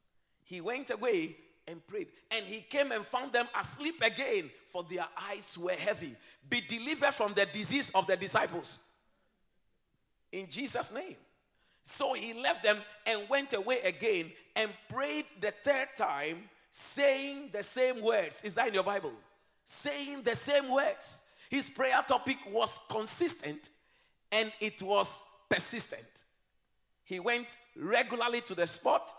[0.44, 1.36] He went away
[1.68, 2.08] and prayed.
[2.30, 6.14] And he came and found them asleep again, for their eyes were heavy.
[6.48, 8.78] Be delivered from the disease of the disciples.
[10.32, 11.16] In Jesus' name.
[11.82, 17.62] So he left them and went away again and prayed the third time, saying the
[17.62, 18.42] same words.
[18.42, 19.12] Is that in your Bible?
[19.64, 21.22] Saying the same words.
[21.48, 23.70] His prayer topic was consistent
[24.30, 26.06] and it was persistent.
[27.02, 29.12] He went regularly to the spot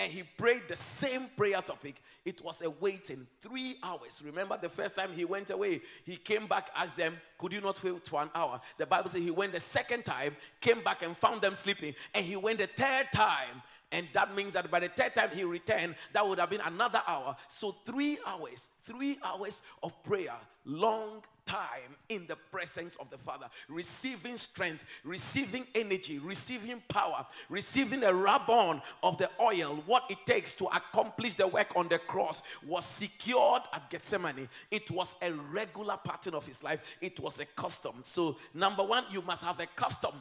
[0.00, 1.96] and he prayed the same prayer topic.
[2.24, 4.22] It was a waiting three hours.
[4.24, 7.84] Remember the first time he went away, he came back, asked them, Could you not
[7.84, 8.62] wait for an hour?
[8.78, 12.24] The Bible says he went the second time, came back and found them sleeping, and
[12.24, 13.60] he went the third time.
[13.92, 17.02] And that means that by the third time he returned, that would have been another
[17.08, 17.36] hour.
[17.48, 23.46] So, three hours, three hours of prayer, long time in the presence of the Father,
[23.68, 30.18] receiving strength, receiving energy, receiving power, receiving a rub on of the oil, what it
[30.24, 34.48] takes to accomplish the work on the cross was secured at Gethsemane.
[34.70, 37.96] It was a regular pattern of his life, it was a custom.
[38.04, 40.12] So, number one, you must have a custom.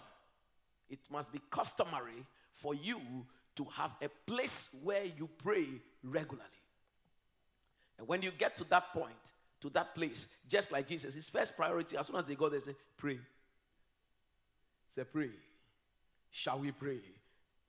[0.89, 2.99] It must be customary for you
[3.59, 5.67] to have a place where you pray
[6.01, 6.47] regularly.
[7.97, 9.11] And when you get to that point,
[9.59, 11.13] to that place, just like Jesus.
[11.13, 13.19] His first priority, as soon as they go they say, pray.
[14.95, 15.31] Say, pray.
[16.31, 16.99] Shall we pray?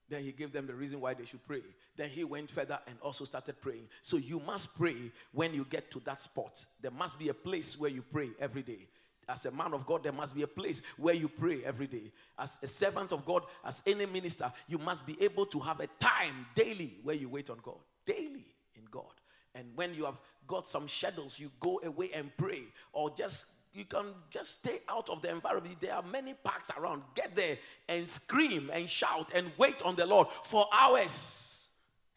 [0.08, 1.62] Then he gave them the reason why they should pray.
[1.96, 3.88] Then he went further and also started praying.
[4.02, 6.64] So you must pray when you get to that spot.
[6.80, 8.86] There must be a place where you pray every day.
[9.30, 12.10] As a man of God, there must be a place where you pray every day.
[12.38, 15.86] As a servant of God, as any minister, you must be able to have a
[15.98, 17.78] time daily where you wait on God.
[18.04, 19.12] Daily in God.
[19.54, 22.64] And when you have got some shadows, you go away and pray.
[22.92, 25.76] Or just you can just stay out of the environment.
[25.80, 27.02] There are many parks around.
[27.14, 27.56] Get there
[27.88, 31.66] and scream and shout and wait on the Lord for hours.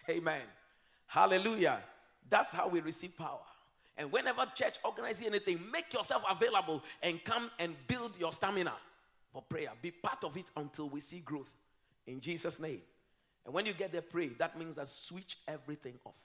[0.09, 0.41] Amen.
[1.05, 1.79] Hallelujah.
[2.27, 3.39] That's how we receive power.
[3.97, 8.73] And whenever church organizes anything, make yourself available and come and build your stamina
[9.31, 9.69] for prayer.
[9.81, 11.51] Be part of it until we see growth.
[12.07, 12.81] In Jesus' name.
[13.45, 14.29] And when you get there, pray.
[14.39, 16.17] That means that switch everything off.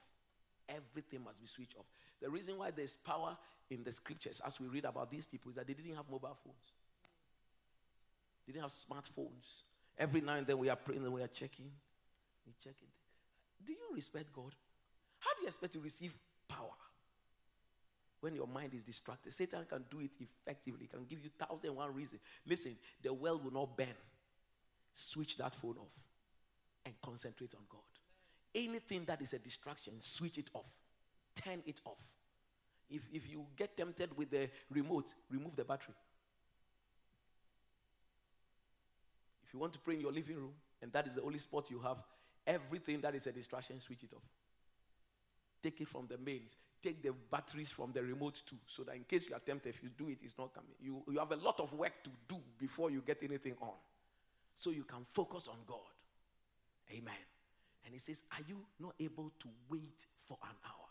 [0.67, 1.85] Everything must be switched off.
[2.21, 3.37] The reason why there's power
[3.69, 6.37] in the scriptures, as we read about these people, is that they didn't have mobile
[6.43, 6.73] phones.
[8.45, 9.63] They didn't have smartphones.
[9.97, 11.69] Every now and then we are praying and we are checking.
[12.47, 12.87] We checking.
[13.65, 14.55] Do you respect God?
[15.19, 16.13] How do you expect to receive
[16.47, 16.69] power?
[18.21, 20.81] When your mind is distracted, Satan can do it effectively.
[20.81, 22.21] He can give you thousand one reasons.
[22.45, 23.87] Listen, the world will not burn.
[24.93, 25.93] Switch that phone off
[26.85, 27.81] and concentrate on God.
[28.53, 30.71] Anything that is a distraction, switch it off.
[31.35, 32.03] Turn it off.
[32.89, 35.93] If, if you get tempted with the remote, remove the battery.
[39.45, 41.69] If you want to pray in your living room, and that is the only spot
[41.69, 41.97] you have,
[42.45, 44.23] everything that is a distraction, switch it off.
[45.61, 46.55] Take it from the mains.
[46.81, 49.89] Take the batteries from the remote too, so that in case you attempt, if you
[49.97, 50.71] do it, it's not coming.
[50.81, 53.73] You, you have a lot of work to do before you get anything on.
[54.55, 55.79] So you can focus on God.
[56.91, 57.13] Amen.
[57.85, 60.89] And he says, Are you not able to wait for an hour?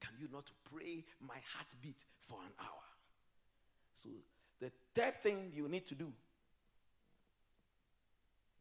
[0.00, 2.84] Can you not pray my heartbeat for an hour?
[3.94, 4.08] So,
[4.60, 6.12] the third thing you need to do,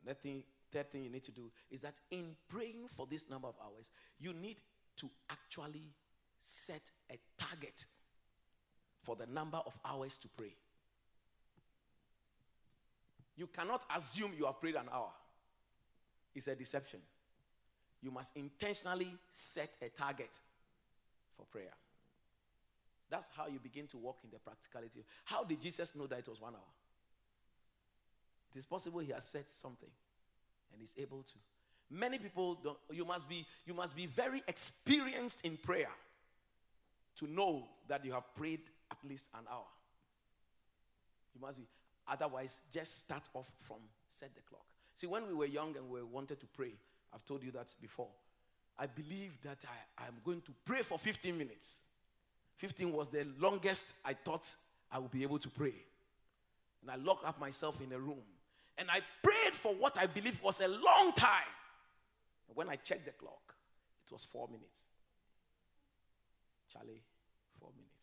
[0.06, 3.48] the thing, third thing you need to do is that in praying for this number
[3.48, 4.58] of hours, you need
[4.98, 5.94] to actually
[6.40, 7.86] set a target
[9.04, 10.54] for the number of hours to pray.
[13.36, 15.12] You cannot assume you have prayed an hour.
[16.36, 17.00] It's a deception
[18.04, 20.42] you must intentionally set a target
[21.38, 21.74] for prayer.
[23.10, 25.06] That's how you begin to walk in the practicality.
[25.24, 26.74] How did Jesus know that it was one hour?
[28.54, 29.90] It is possible he has said something
[30.74, 31.34] and is able to.
[31.94, 35.92] Many people don't, you must be you must be very experienced in prayer
[37.20, 39.68] to know that you have prayed at least an hour.
[41.36, 41.66] You must be
[42.08, 43.78] otherwise just start off from
[44.08, 44.66] set the clock.
[44.96, 46.74] See when we were young and we wanted to pray,
[47.14, 48.10] I've told you that before.
[48.78, 49.60] I believe that
[50.00, 51.78] I, am going to pray for 15 minutes.
[52.58, 54.52] 15 was the longest I thought
[54.92, 55.76] I would be able to pray.
[56.82, 58.24] And I locked up myself in a room.
[58.80, 61.44] And I prayed for what I believe was a long time.
[62.56, 63.56] When I checked the clock,
[64.06, 64.86] it was four minutes.
[66.72, 67.02] Charlie,
[67.60, 67.94] four minutes.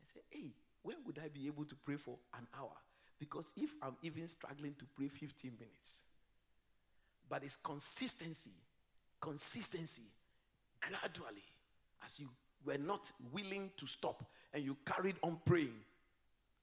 [0.00, 2.76] I said, hey, when would I be able to pray for an hour?
[3.18, 6.02] Because if I'm even struggling to pray 15 minutes,
[7.28, 8.52] but it's consistency,
[9.20, 10.10] consistency,
[10.80, 11.42] gradually,
[12.04, 12.28] as you
[12.64, 15.74] were not willing to stop and you carried on praying,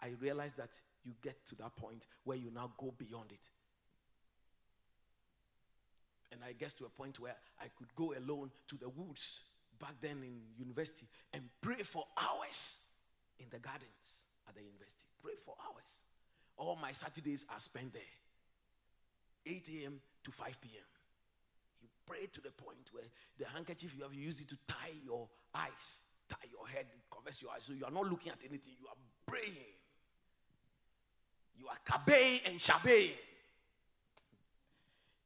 [0.01, 0.71] I realized that
[1.03, 3.49] you get to that point where you now go beyond it.
[6.33, 9.41] And I guess to a point where I could go alone to the woods
[9.79, 12.77] back then in university and pray for hours
[13.39, 15.05] in the gardens at the university.
[15.21, 16.03] Pray for hours.
[16.57, 18.01] All my Saturdays are spent there.
[19.45, 19.99] 8 a.m.
[20.23, 20.83] to 5 p.m.
[21.81, 23.03] You pray to the point where
[23.37, 27.51] the handkerchief you have used it to tie your eyes, tie your head, covers your
[27.51, 27.63] eyes.
[27.63, 29.77] So you are not looking at anything, you are praying.
[31.59, 33.11] You are kabe and shabe.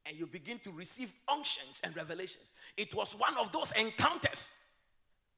[0.08, 2.52] And you begin to receive unctions and revelations.
[2.76, 4.50] It was one of those encounters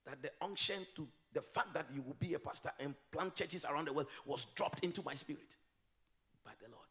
[0.06, 3.64] that the unction to the fact that you will be a pastor and plant churches
[3.64, 5.56] around the world was dropped into my spirit
[6.44, 6.86] by the Lord.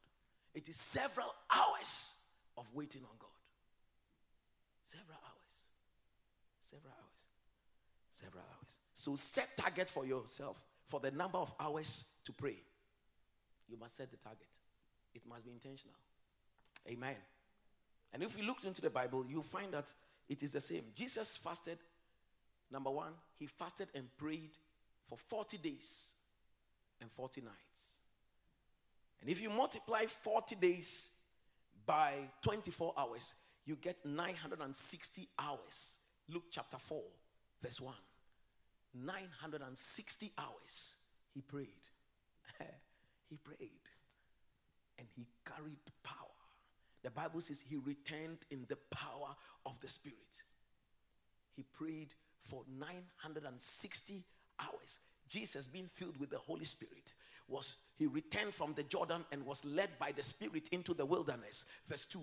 [0.53, 2.15] It is several hours
[2.57, 3.29] of waiting on God.
[4.85, 5.53] Several hours.
[6.61, 7.25] Several hours.
[8.13, 8.77] Several hours.
[8.93, 10.57] So set target for yourself
[10.89, 12.57] for the number of hours to pray.
[13.69, 14.47] You must set the target.
[15.13, 15.95] It must be intentional.
[16.87, 17.15] Amen.
[18.13, 19.91] And if we look into the Bible, you'll find that
[20.27, 20.83] it is the same.
[20.95, 21.77] Jesus fasted,
[22.71, 24.51] number one, he fasted and prayed
[25.07, 26.13] for 40 days
[27.01, 27.97] and 40 nights.
[29.21, 31.09] And if you multiply 40 days
[31.85, 33.35] by 24 hours,
[33.65, 35.97] you get 960 hours.
[36.29, 37.01] Luke chapter 4,
[37.61, 37.93] verse 1.
[38.95, 40.95] 960 hours
[41.33, 41.67] he prayed.
[43.29, 43.69] he prayed.
[44.97, 46.28] And he carried power.
[47.03, 49.35] The Bible says he returned in the power
[49.65, 50.17] of the Spirit.
[51.55, 54.23] He prayed for 960
[54.59, 54.99] hours.
[55.27, 57.13] Jesus, being filled with the Holy Spirit,
[57.47, 61.65] was he returned from the Jordan and was led by the Spirit into the wilderness.
[61.87, 62.19] Verse 2.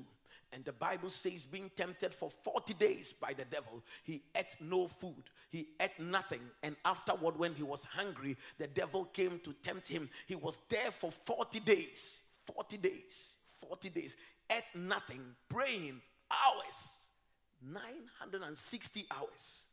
[0.52, 4.86] And the Bible says, being tempted for 40 days by the devil, he ate no
[4.86, 6.40] food, he ate nothing.
[6.62, 10.08] And afterward, when he was hungry, the devil came to tempt him.
[10.26, 12.22] He was there for 40 days.
[12.46, 13.36] 40 days.
[13.68, 14.16] 40 days.
[14.50, 17.02] Ate nothing, praying hours.
[17.62, 19.64] 960 hours.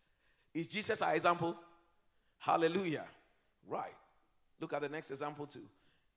[0.54, 1.56] Is Jesus our example?
[2.40, 3.06] Hallelujah.
[3.68, 3.94] Right.
[4.60, 5.64] Look at the next example, too.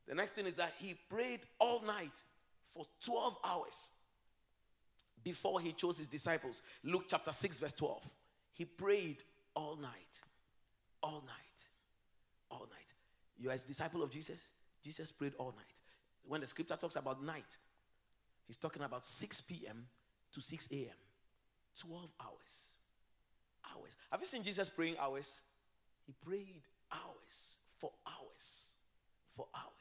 [0.07, 2.23] The next thing is that he prayed all night
[2.73, 3.91] for 12 hours
[5.23, 6.63] before he chose his disciples.
[6.85, 8.03] Luke chapter 6, verse 12.
[8.53, 9.23] He prayed
[9.55, 10.23] all night.
[11.03, 11.69] All night.
[12.51, 12.95] All night.
[13.39, 14.51] You are a disciple of Jesus?
[14.83, 15.67] Jesus prayed all night.
[16.27, 17.57] When the scripture talks about night,
[18.47, 19.87] he's talking about 6 p.m.
[20.33, 20.97] to 6 a.m.
[21.81, 22.75] 12 hours.
[23.75, 23.97] Hours.
[24.11, 25.41] Have you seen Jesus praying hours?
[26.07, 28.71] He prayed hours for hours.
[29.37, 29.73] For hours.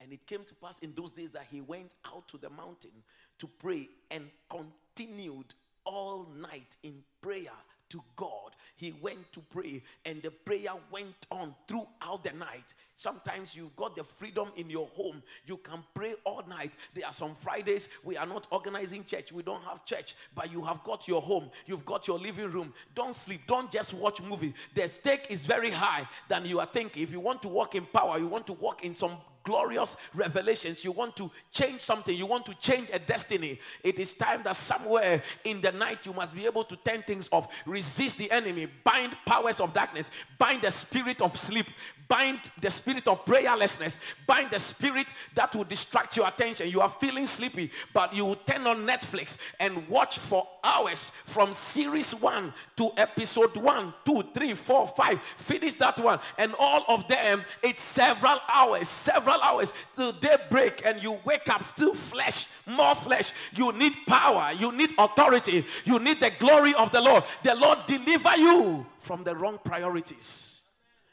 [0.00, 2.92] And it came to pass in those days that he went out to the mountain
[3.38, 5.54] to pray and continued
[5.84, 7.50] all night in prayer
[7.90, 8.52] to God.
[8.76, 12.74] He went to pray, and the prayer went on throughout the night.
[12.94, 15.22] Sometimes you've got the freedom in your home.
[15.46, 16.72] You can pray all night.
[16.94, 19.32] There are some Fridays we are not organizing church.
[19.32, 21.50] We don't have church, but you have got your home.
[21.66, 22.74] You've got your living room.
[22.94, 23.42] Don't sleep.
[23.46, 24.52] Don't just watch movie.
[24.74, 27.02] The stake is very high than you are thinking.
[27.02, 29.16] If you want to walk in power, you want to walk in some
[29.46, 34.12] glorious revelations, you want to change something, you want to change a destiny, it is
[34.12, 38.18] time that somewhere in the night you must be able to turn things off, resist
[38.18, 41.66] the enemy, bind powers of darkness, bind the spirit of sleep,
[42.08, 46.68] bind the spirit of prayerlessness, bind the spirit that will distract your attention.
[46.68, 51.52] You are feeling sleepy, but you will turn on Netflix and watch for hours from
[51.54, 55.20] series one to episode one, two, three, four, five.
[55.36, 61.02] Finish that one, and all of them, it's several hours, several hours till daybreak, and
[61.02, 63.32] you wake up still flesh, more flesh.
[63.54, 67.24] You need power, you need authority, you need the glory of the Lord.
[67.42, 70.55] The Lord deliver you from the wrong priorities.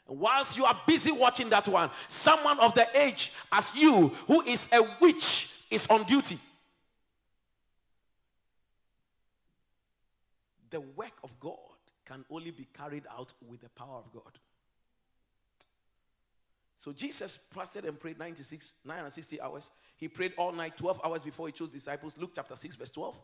[0.06, 4.68] Whilst you are busy watching that one, someone of the age as you, who is
[4.72, 6.38] a witch, is on duty.
[10.70, 11.54] The work of God
[12.04, 14.38] can only be carried out with the power of God.
[16.76, 19.70] So Jesus fasted and prayed 96, 960 hours.
[19.96, 22.16] He prayed all night, 12 hours before he chose disciples.
[22.18, 23.18] Luke chapter 6, verse 12.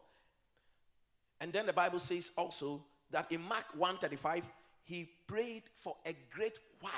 [1.40, 4.44] And then the Bible says also that in Mark 135,
[4.84, 6.92] he prayed for a great while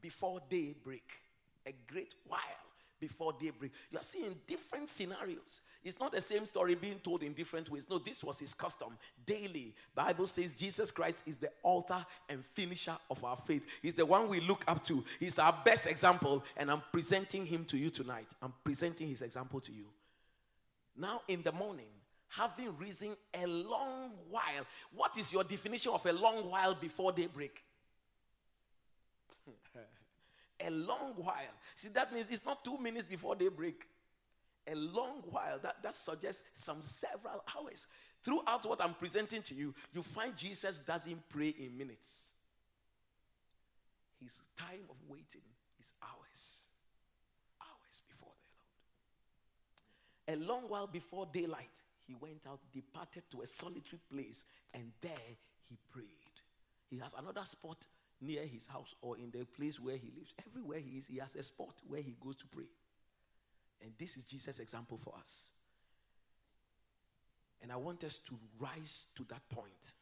[0.00, 1.10] before daybreak.
[1.66, 2.40] A great while
[3.00, 3.72] before daybreak.
[3.90, 5.62] You are seeing different scenarios.
[5.82, 7.86] It's not the same story being told in different ways.
[7.88, 9.74] No, this was his custom daily.
[9.94, 13.64] Bible says Jesus Christ is the author and finisher of our faith.
[13.80, 15.02] He's the one we look up to.
[15.18, 18.28] He's our best example, and I'm presenting him to you tonight.
[18.42, 19.86] I'm presenting his example to you.
[20.96, 21.86] Now in the morning,
[22.28, 24.66] having risen a long while.
[24.94, 27.62] What is your definition of a long while before daybreak?
[30.66, 31.54] A long while.
[31.76, 33.86] See, that means it's not two minutes before daybreak.
[34.70, 35.58] A long while.
[35.62, 37.86] That, that suggests some several hours.
[38.22, 42.34] Throughout what I'm presenting to you, you find Jesus doesn't pray in minutes.
[44.22, 45.40] His time of waiting
[45.80, 46.60] is hours.
[47.62, 48.32] Hours before
[50.28, 50.42] the Lord.
[50.42, 54.44] A long while before daylight, he went out, departed to a solitary place,
[54.74, 55.12] and there
[55.68, 56.06] he prayed.
[56.90, 57.86] He has another spot
[58.20, 60.34] near his house or in the place where he lives.
[60.46, 62.68] Everywhere he is, he has a spot where he goes to pray.
[63.82, 65.50] And this is Jesus' example for us.
[67.62, 69.92] And I want us to rise to that point.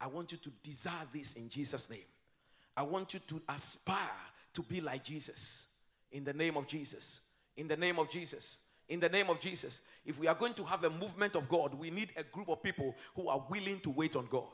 [0.00, 2.00] I want you to desire this in Jesus' name.
[2.76, 3.96] I want you to aspire
[4.54, 5.66] to be like Jesus.
[6.10, 7.20] In the name of Jesus.
[7.56, 8.58] In the name of Jesus.
[8.88, 9.80] In the name of Jesus.
[10.04, 12.62] If we are going to have a movement of God, we need a group of
[12.62, 14.48] people who are willing to wait on God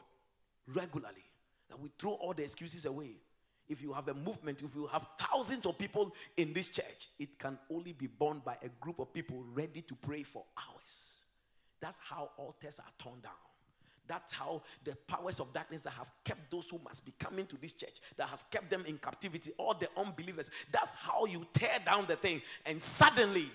[0.67, 1.28] regularly.
[1.81, 3.13] We throw all the excuses away.
[3.69, 7.39] If you have a movement, if you have thousands of people in this church, it
[7.39, 11.13] can only be born by a group of people ready to pray for hours.
[11.81, 13.33] That's how altars are torn down.
[14.07, 17.57] That's how the powers of darkness that have kept those who must be coming to
[17.61, 20.51] this church, that has kept them in captivity, all the unbelievers.
[20.73, 22.41] That's how you tear down the thing.
[22.65, 23.51] And suddenly,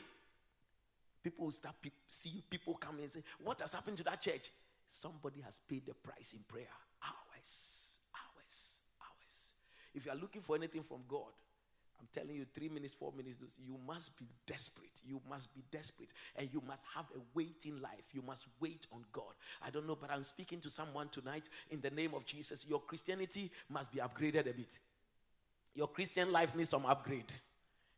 [1.23, 4.51] people start pe- seeing people come and say, What has happened to that church?
[4.87, 6.67] Somebody has paid the price in prayer.
[7.03, 7.82] Hours.
[9.93, 11.31] If you are looking for anything from God,
[11.99, 14.99] I'm telling you, three minutes, four minutes, you must be desperate.
[15.07, 16.09] You must be desperate.
[16.35, 18.03] And you must have a waiting life.
[18.11, 19.33] You must wait on God.
[19.65, 22.65] I don't know, but I'm speaking to someone tonight in the name of Jesus.
[22.67, 24.79] Your Christianity must be upgraded a bit.
[25.75, 27.31] Your Christian life needs some upgrade.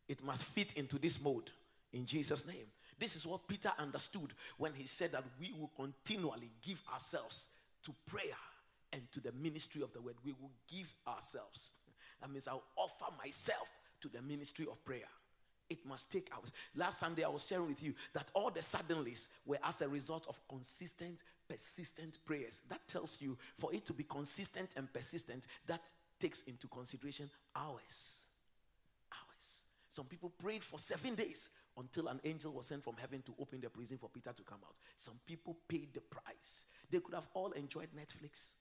[0.07, 1.49] It must fit into this mode
[1.91, 2.67] in Jesus' name.
[2.99, 7.47] This is what Peter understood when he said that we will continually give ourselves
[7.83, 8.37] to prayer
[8.93, 10.15] and to the ministry of the word.
[10.23, 11.71] We will give ourselves.
[12.21, 13.69] That means I'll offer myself
[14.01, 15.09] to the ministry of prayer.
[15.69, 16.51] It must take hours.
[16.75, 20.27] Last Sunday, I was sharing with you that all the suddenlies were as a result
[20.29, 22.61] of consistent, persistent prayers.
[22.69, 25.81] That tells you for it to be consistent and persistent, that
[26.19, 28.19] takes into consideration hours.
[29.11, 29.63] Hours.
[29.89, 33.59] Some people prayed for seven days until an angel was sent from heaven to open
[33.59, 34.75] the prison for Peter to come out.
[34.95, 36.65] Some people paid the price.
[36.89, 38.51] They could have all enjoyed Netflix.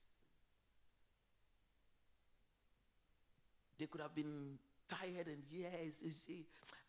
[3.78, 4.58] They could have been
[4.88, 6.46] tired and yes, you see,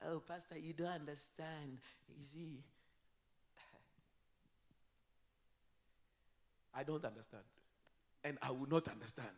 [0.08, 1.80] oh, Pastor, you don't understand.
[2.10, 2.60] You see,
[6.76, 7.44] I don't understand.
[8.24, 9.30] And I will not understand.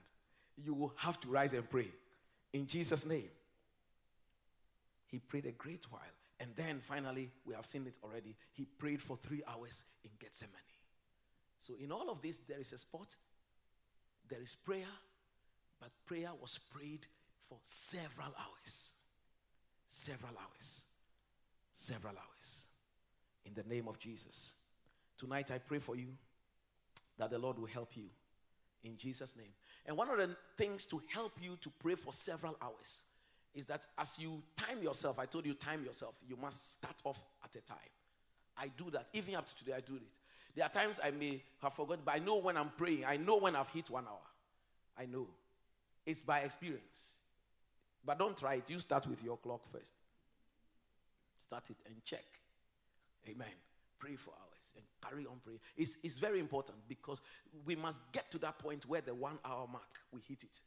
[0.58, 1.89] You will have to rise and pray.
[2.54, 3.30] In Jesus' name.
[5.08, 6.02] He prayed a great while.
[6.39, 8.36] And then finally, we have seen it already.
[8.54, 10.54] He prayed for three hours in Gethsemane.
[11.60, 13.16] So, in all of this, there is a spot,
[14.30, 14.86] there is prayer,
[15.80, 17.08] but prayer was prayed
[17.48, 18.91] for several hours.
[19.88, 20.84] Several hours.
[21.72, 22.66] Several hours.
[23.45, 24.54] In the name of Jesus.
[25.18, 26.08] Tonight, I pray for you
[27.18, 28.06] that the Lord will help you.
[28.84, 29.52] In Jesus' name.
[29.86, 33.04] And one of the things to help you to pray for several hours
[33.54, 37.20] is that as you time yourself, I told you time yourself, you must start off
[37.43, 37.78] at a time.
[38.58, 39.08] I do that.
[39.14, 40.02] Even up to today, I do it.
[40.56, 43.06] There are times I may have forgotten, but I know when I'm praying.
[43.06, 44.26] I know when I've hit one hour.
[44.98, 45.28] I know.
[46.06, 47.16] It's by experience.
[48.08, 48.70] But don't try it.
[48.70, 49.91] You start with your clock first.
[51.41, 52.24] Start it and check.
[53.28, 53.47] Amen.
[53.99, 55.60] Pray for hours and carry on praying.
[55.76, 57.20] It's, it's very important because
[57.66, 60.62] we must get to that point where the one hour mark, we hit it.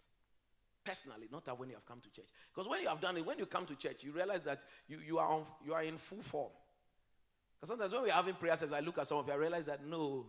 [0.84, 2.28] Personally, not that when you have come to church.
[2.54, 4.98] Because when you have done it, when you come to church, you realize that you,
[5.06, 6.50] you, are, on, you are in full form.
[7.56, 9.64] Because sometimes when we're having prayer sessions, I look at some of you, I realize
[9.64, 10.26] that no,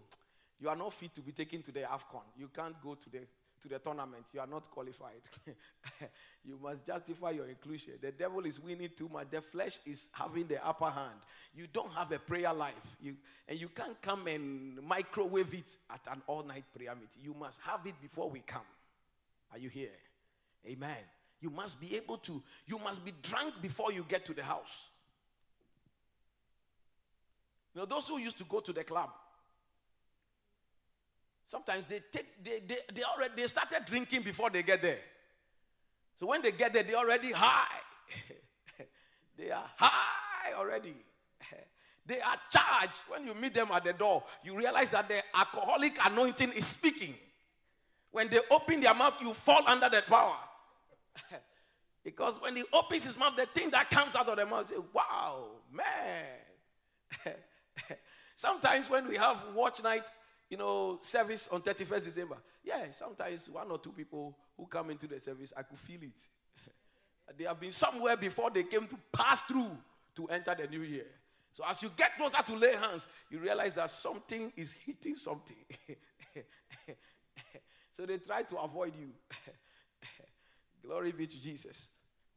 [0.61, 2.23] you are not fit to be taken to the AFCON.
[2.37, 3.19] You can't go to the
[3.61, 5.21] to the tournament, you are not qualified.
[6.45, 7.93] you must justify your inclusion.
[8.01, 9.29] The devil is winning too much.
[9.29, 11.19] The flesh is having the upper hand.
[11.53, 12.73] You don't have a prayer life.
[13.01, 13.15] You,
[13.47, 17.23] and you can't come and microwave it at an all night prayer meeting.
[17.23, 18.61] You must have it before we come.
[19.51, 19.89] Are you here?
[20.67, 20.97] Amen.
[21.39, 24.89] You must be able to, you must be drunk before you get to the house.
[27.73, 29.09] You know, those who used to go to the club,
[31.51, 34.99] Sometimes they take they, they, they already they started drinking before they get there.
[36.17, 37.81] So when they get there, they're already high.
[39.37, 40.95] they are high already.
[42.05, 42.99] they are charged.
[43.09, 47.15] When you meet them at the door, you realize that the alcoholic anointing is speaking.
[48.11, 50.37] When they open their mouth, you fall under that power.
[52.05, 54.75] because when he opens his mouth, the thing that comes out of the mouth, say,
[54.93, 57.35] wow, man.
[58.35, 60.05] Sometimes when we have watch night,
[60.51, 62.37] you know, service on 31st December.
[62.61, 66.19] Yeah, sometimes one or two people who come into the service, I could feel it.
[67.37, 69.71] they have been somewhere before they came to pass through
[70.17, 71.05] to enter the new year.
[71.53, 75.55] So as you get closer to lay hands, you realize that something is hitting something.
[77.91, 79.07] so they try to avoid you.
[80.85, 81.87] Glory be to Jesus.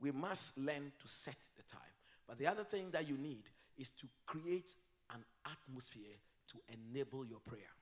[0.01, 1.81] We must learn to set the time.
[2.29, 3.43] But the other thing that you need
[3.77, 4.77] is to create
[5.12, 6.15] an atmosphere
[6.53, 7.75] to enable your prayer.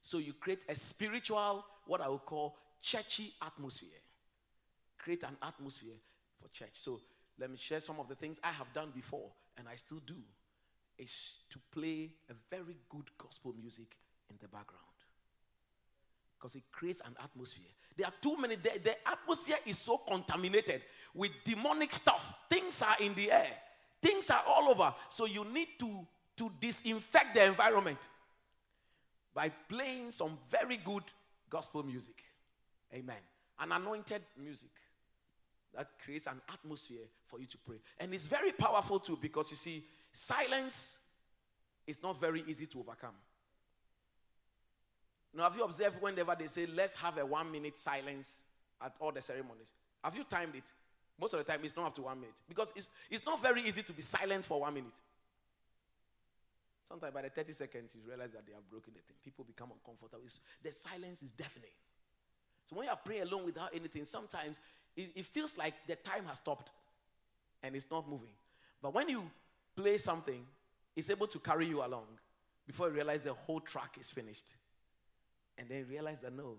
[0.00, 3.88] So you create a spiritual, what I would call churchy atmosphere.
[4.98, 5.96] Create an atmosphere
[6.40, 6.70] for church.
[6.72, 7.00] So
[7.38, 10.16] let me share some of the things I have done before and I still do
[10.98, 13.96] is to play a very good gospel music
[14.30, 14.84] in the background
[16.38, 17.66] because it creates an atmosphere.
[17.96, 20.82] There are too many, the, the, atmosphere is so contaminated
[21.14, 22.32] with demonic stuff.
[22.48, 23.50] Things are in the air,
[24.00, 24.94] things are all over.
[25.08, 27.98] So you need to, to disinfect the environment
[29.34, 31.04] by playing some very good
[31.48, 32.22] gospel music.
[32.92, 33.16] Amen.
[33.60, 34.70] An anointed music
[35.76, 37.76] that creates an atmosphere for you to pray.
[37.98, 40.98] And it's very powerful too because you see, silence
[41.86, 43.14] is not very easy to overcome.
[45.34, 48.44] Now, have you observed whenever they say, let's have a one minute silence
[48.82, 49.72] at all the ceremonies?
[50.02, 50.72] Have you timed it?
[51.20, 53.62] Most of the time, it's not up to one minute because it's, it's not very
[53.62, 54.94] easy to be silent for one minute.
[56.88, 59.16] Sometimes by the 30 seconds, you realize that they have broken the thing.
[59.22, 60.22] People become uncomfortable.
[60.24, 61.70] It's, the silence is deafening.
[62.68, 64.58] So when you are praying alone without anything, sometimes
[64.96, 66.70] it, it feels like the time has stopped
[67.62, 68.32] and it's not moving.
[68.80, 69.30] But when you
[69.76, 70.46] play something,
[70.96, 72.06] it's able to carry you along
[72.66, 74.54] before you realize the whole track is finished.
[75.58, 76.56] And then realize that no,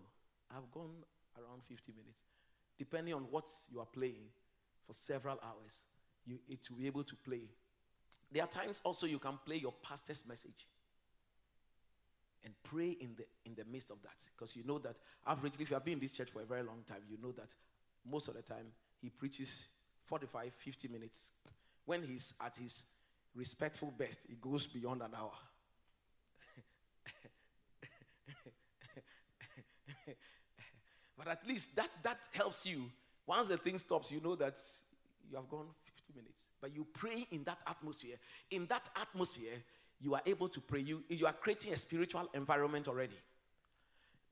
[0.51, 0.91] I've gone
[1.37, 2.19] around 50 minutes.
[2.77, 4.29] Depending on what you are playing
[4.85, 5.83] for several hours,
[6.25, 7.49] you, it will be able to play.
[8.31, 10.67] There are times also you can play your pastor's message
[12.43, 14.17] and pray in the in the midst of that.
[14.37, 14.95] Because you know that
[15.27, 17.31] averagely if you have been in this church for a very long time you know
[17.33, 17.53] that
[18.09, 18.65] most of the time
[19.01, 19.65] he preaches
[20.05, 21.31] 45 50 minutes.
[21.85, 22.85] When he's at his
[23.35, 25.31] respectful best he goes beyond an hour.
[31.19, 32.89] But at least that, that helps you.
[33.27, 34.55] Once the thing stops, you know that
[35.29, 35.67] you have gone
[36.09, 36.49] 50 minutes.
[36.61, 38.17] But you pray in that atmosphere.
[38.51, 39.63] In that atmosphere,
[40.01, 40.79] you are able to pray.
[40.79, 43.15] You, you are creating a spiritual environment already.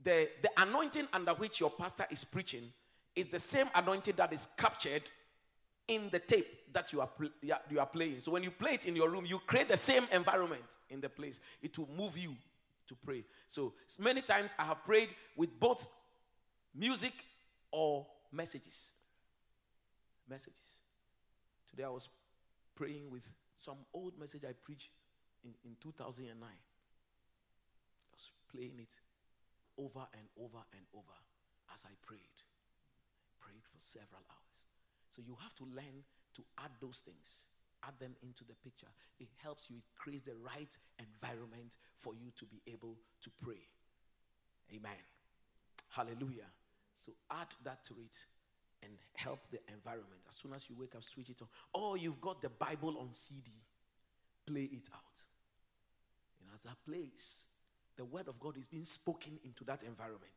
[0.04, 2.72] The, the anointing under which your pastor is preaching
[3.16, 5.04] is the same anointing that is captured
[5.88, 7.10] in the tape that you are,
[7.42, 8.20] you are playing.
[8.20, 11.10] So when you play it in your room, you create the same environment in the
[11.10, 11.40] place.
[11.62, 12.36] It will move you
[12.88, 13.24] to pray.
[13.48, 15.88] So many times I have prayed with both
[16.76, 17.14] music
[17.72, 18.94] or messages.
[20.30, 20.78] Messages.
[21.78, 22.10] Today I was
[22.74, 23.22] praying with
[23.62, 24.90] some old message I preached
[25.46, 26.26] in, in 2009.
[26.34, 26.50] I
[28.18, 28.90] was playing it
[29.78, 31.18] over and over and over
[31.70, 32.42] as I prayed.
[33.38, 34.58] Prayed for several hours.
[35.14, 36.02] So you have to learn
[36.34, 37.46] to add those things,
[37.86, 38.90] add them into the picture.
[39.20, 43.70] It helps you, it creates the right environment for you to be able to pray.
[44.74, 45.06] Amen.
[45.94, 46.50] Hallelujah.
[46.96, 48.18] So add that to it
[48.84, 50.22] and help the environment.
[50.30, 51.48] As soon as you wake up, switch it on.
[51.74, 53.52] Oh, you've got the Bible on CD,
[54.46, 55.24] play it out.
[56.42, 57.46] And as that plays,
[57.96, 60.32] the word of God is being spoken into that environment.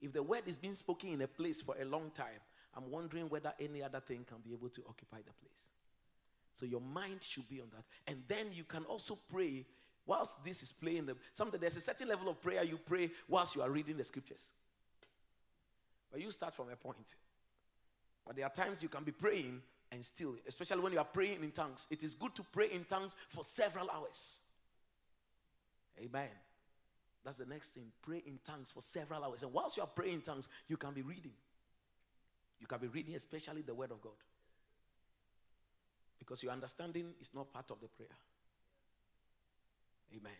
[0.00, 2.40] If the word is being spoken in a place for a long time,
[2.76, 5.68] I'm wondering whether any other thing can be able to occupy the place.
[6.54, 7.84] So your mind should be on that.
[8.06, 9.64] And then you can also pray
[10.06, 11.06] whilst this is playing.
[11.06, 14.04] The, something, there's a certain level of prayer you pray whilst you are reading the
[14.04, 14.48] scriptures.
[16.10, 17.14] But you start from a point.
[18.28, 21.42] But there are times you can be praying and still, especially when you are praying
[21.42, 24.36] in tongues, it is good to pray in tongues for several hours.
[25.98, 26.28] Amen.
[27.24, 27.84] That's the next thing.
[28.02, 29.42] Pray in tongues for several hours.
[29.42, 31.32] And whilst you are praying in tongues, you can be reading.
[32.60, 34.12] You can be reading, especially the Word of God.
[36.18, 38.08] Because your understanding is not part of the prayer.
[40.14, 40.32] Amen.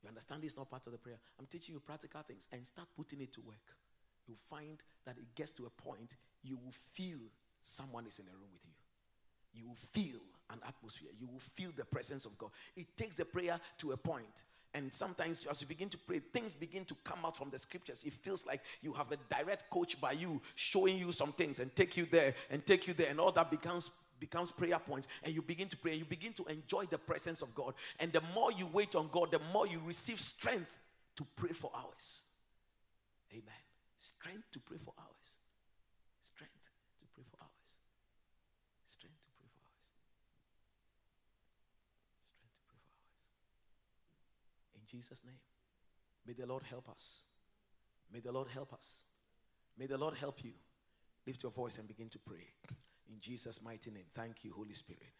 [0.00, 1.18] Your understanding is not part of the prayer.
[1.40, 3.74] I'm teaching you practical things and start putting it to work
[4.28, 7.18] you find that it gets to a point you will feel
[7.60, 8.72] someone is in the room with you.
[9.60, 10.20] You will feel
[10.50, 11.10] an atmosphere.
[11.18, 12.50] You will feel the presence of God.
[12.76, 14.44] It takes the prayer to a point.
[14.74, 18.04] And sometimes, as you begin to pray, things begin to come out from the scriptures.
[18.04, 21.74] It feels like you have a direct coach by you, showing you some things and
[21.74, 25.34] take you there and take you there, and all that becomes becomes prayer points and
[25.34, 28.22] you begin to pray and you begin to enjoy the presence of god and the
[28.34, 30.72] more you wait on god the more you receive strength
[31.14, 32.22] to pray for hours
[33.30, 33.65] amen
[33.98, 35.38] Strength to pray for hours.
[36.22, 36.52] Strength
[37.00, 37.70] to pray for hours.
[38.90, 39.88] Strength to pray for hours.
[42.28, 42.92] Strength to pray for hours.
[44.76, 45.40] In Jesus' name.
[46.26, 47.22] May the Lord help us.
[48.12, 49.04] May the Lord help us.
[49.78, 50.52] May the Lord help you.
[51.26, 52.46] Lift your voice and begin to pray.
[53.08, 54.06] In Jesus' mighty name.
[54.14, 55.12] Thank you, Holy Spirit.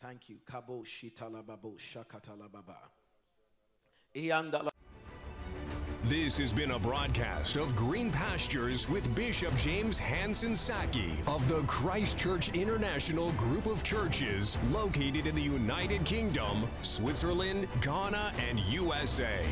[0.00, 0.40] Thank you.
[0.44, 2.76] Kabo shitalababo shakatalababa.
[4.14, 4.71] Iyandala-
[6.04, 11.62] This has been a broadcast of Green Pastures with Bishop James Hansen Saki of the
[11.68, 19.44] Christ Church International Group of Churches located in the United Kingdom, Switzerland, Ghana, and USA.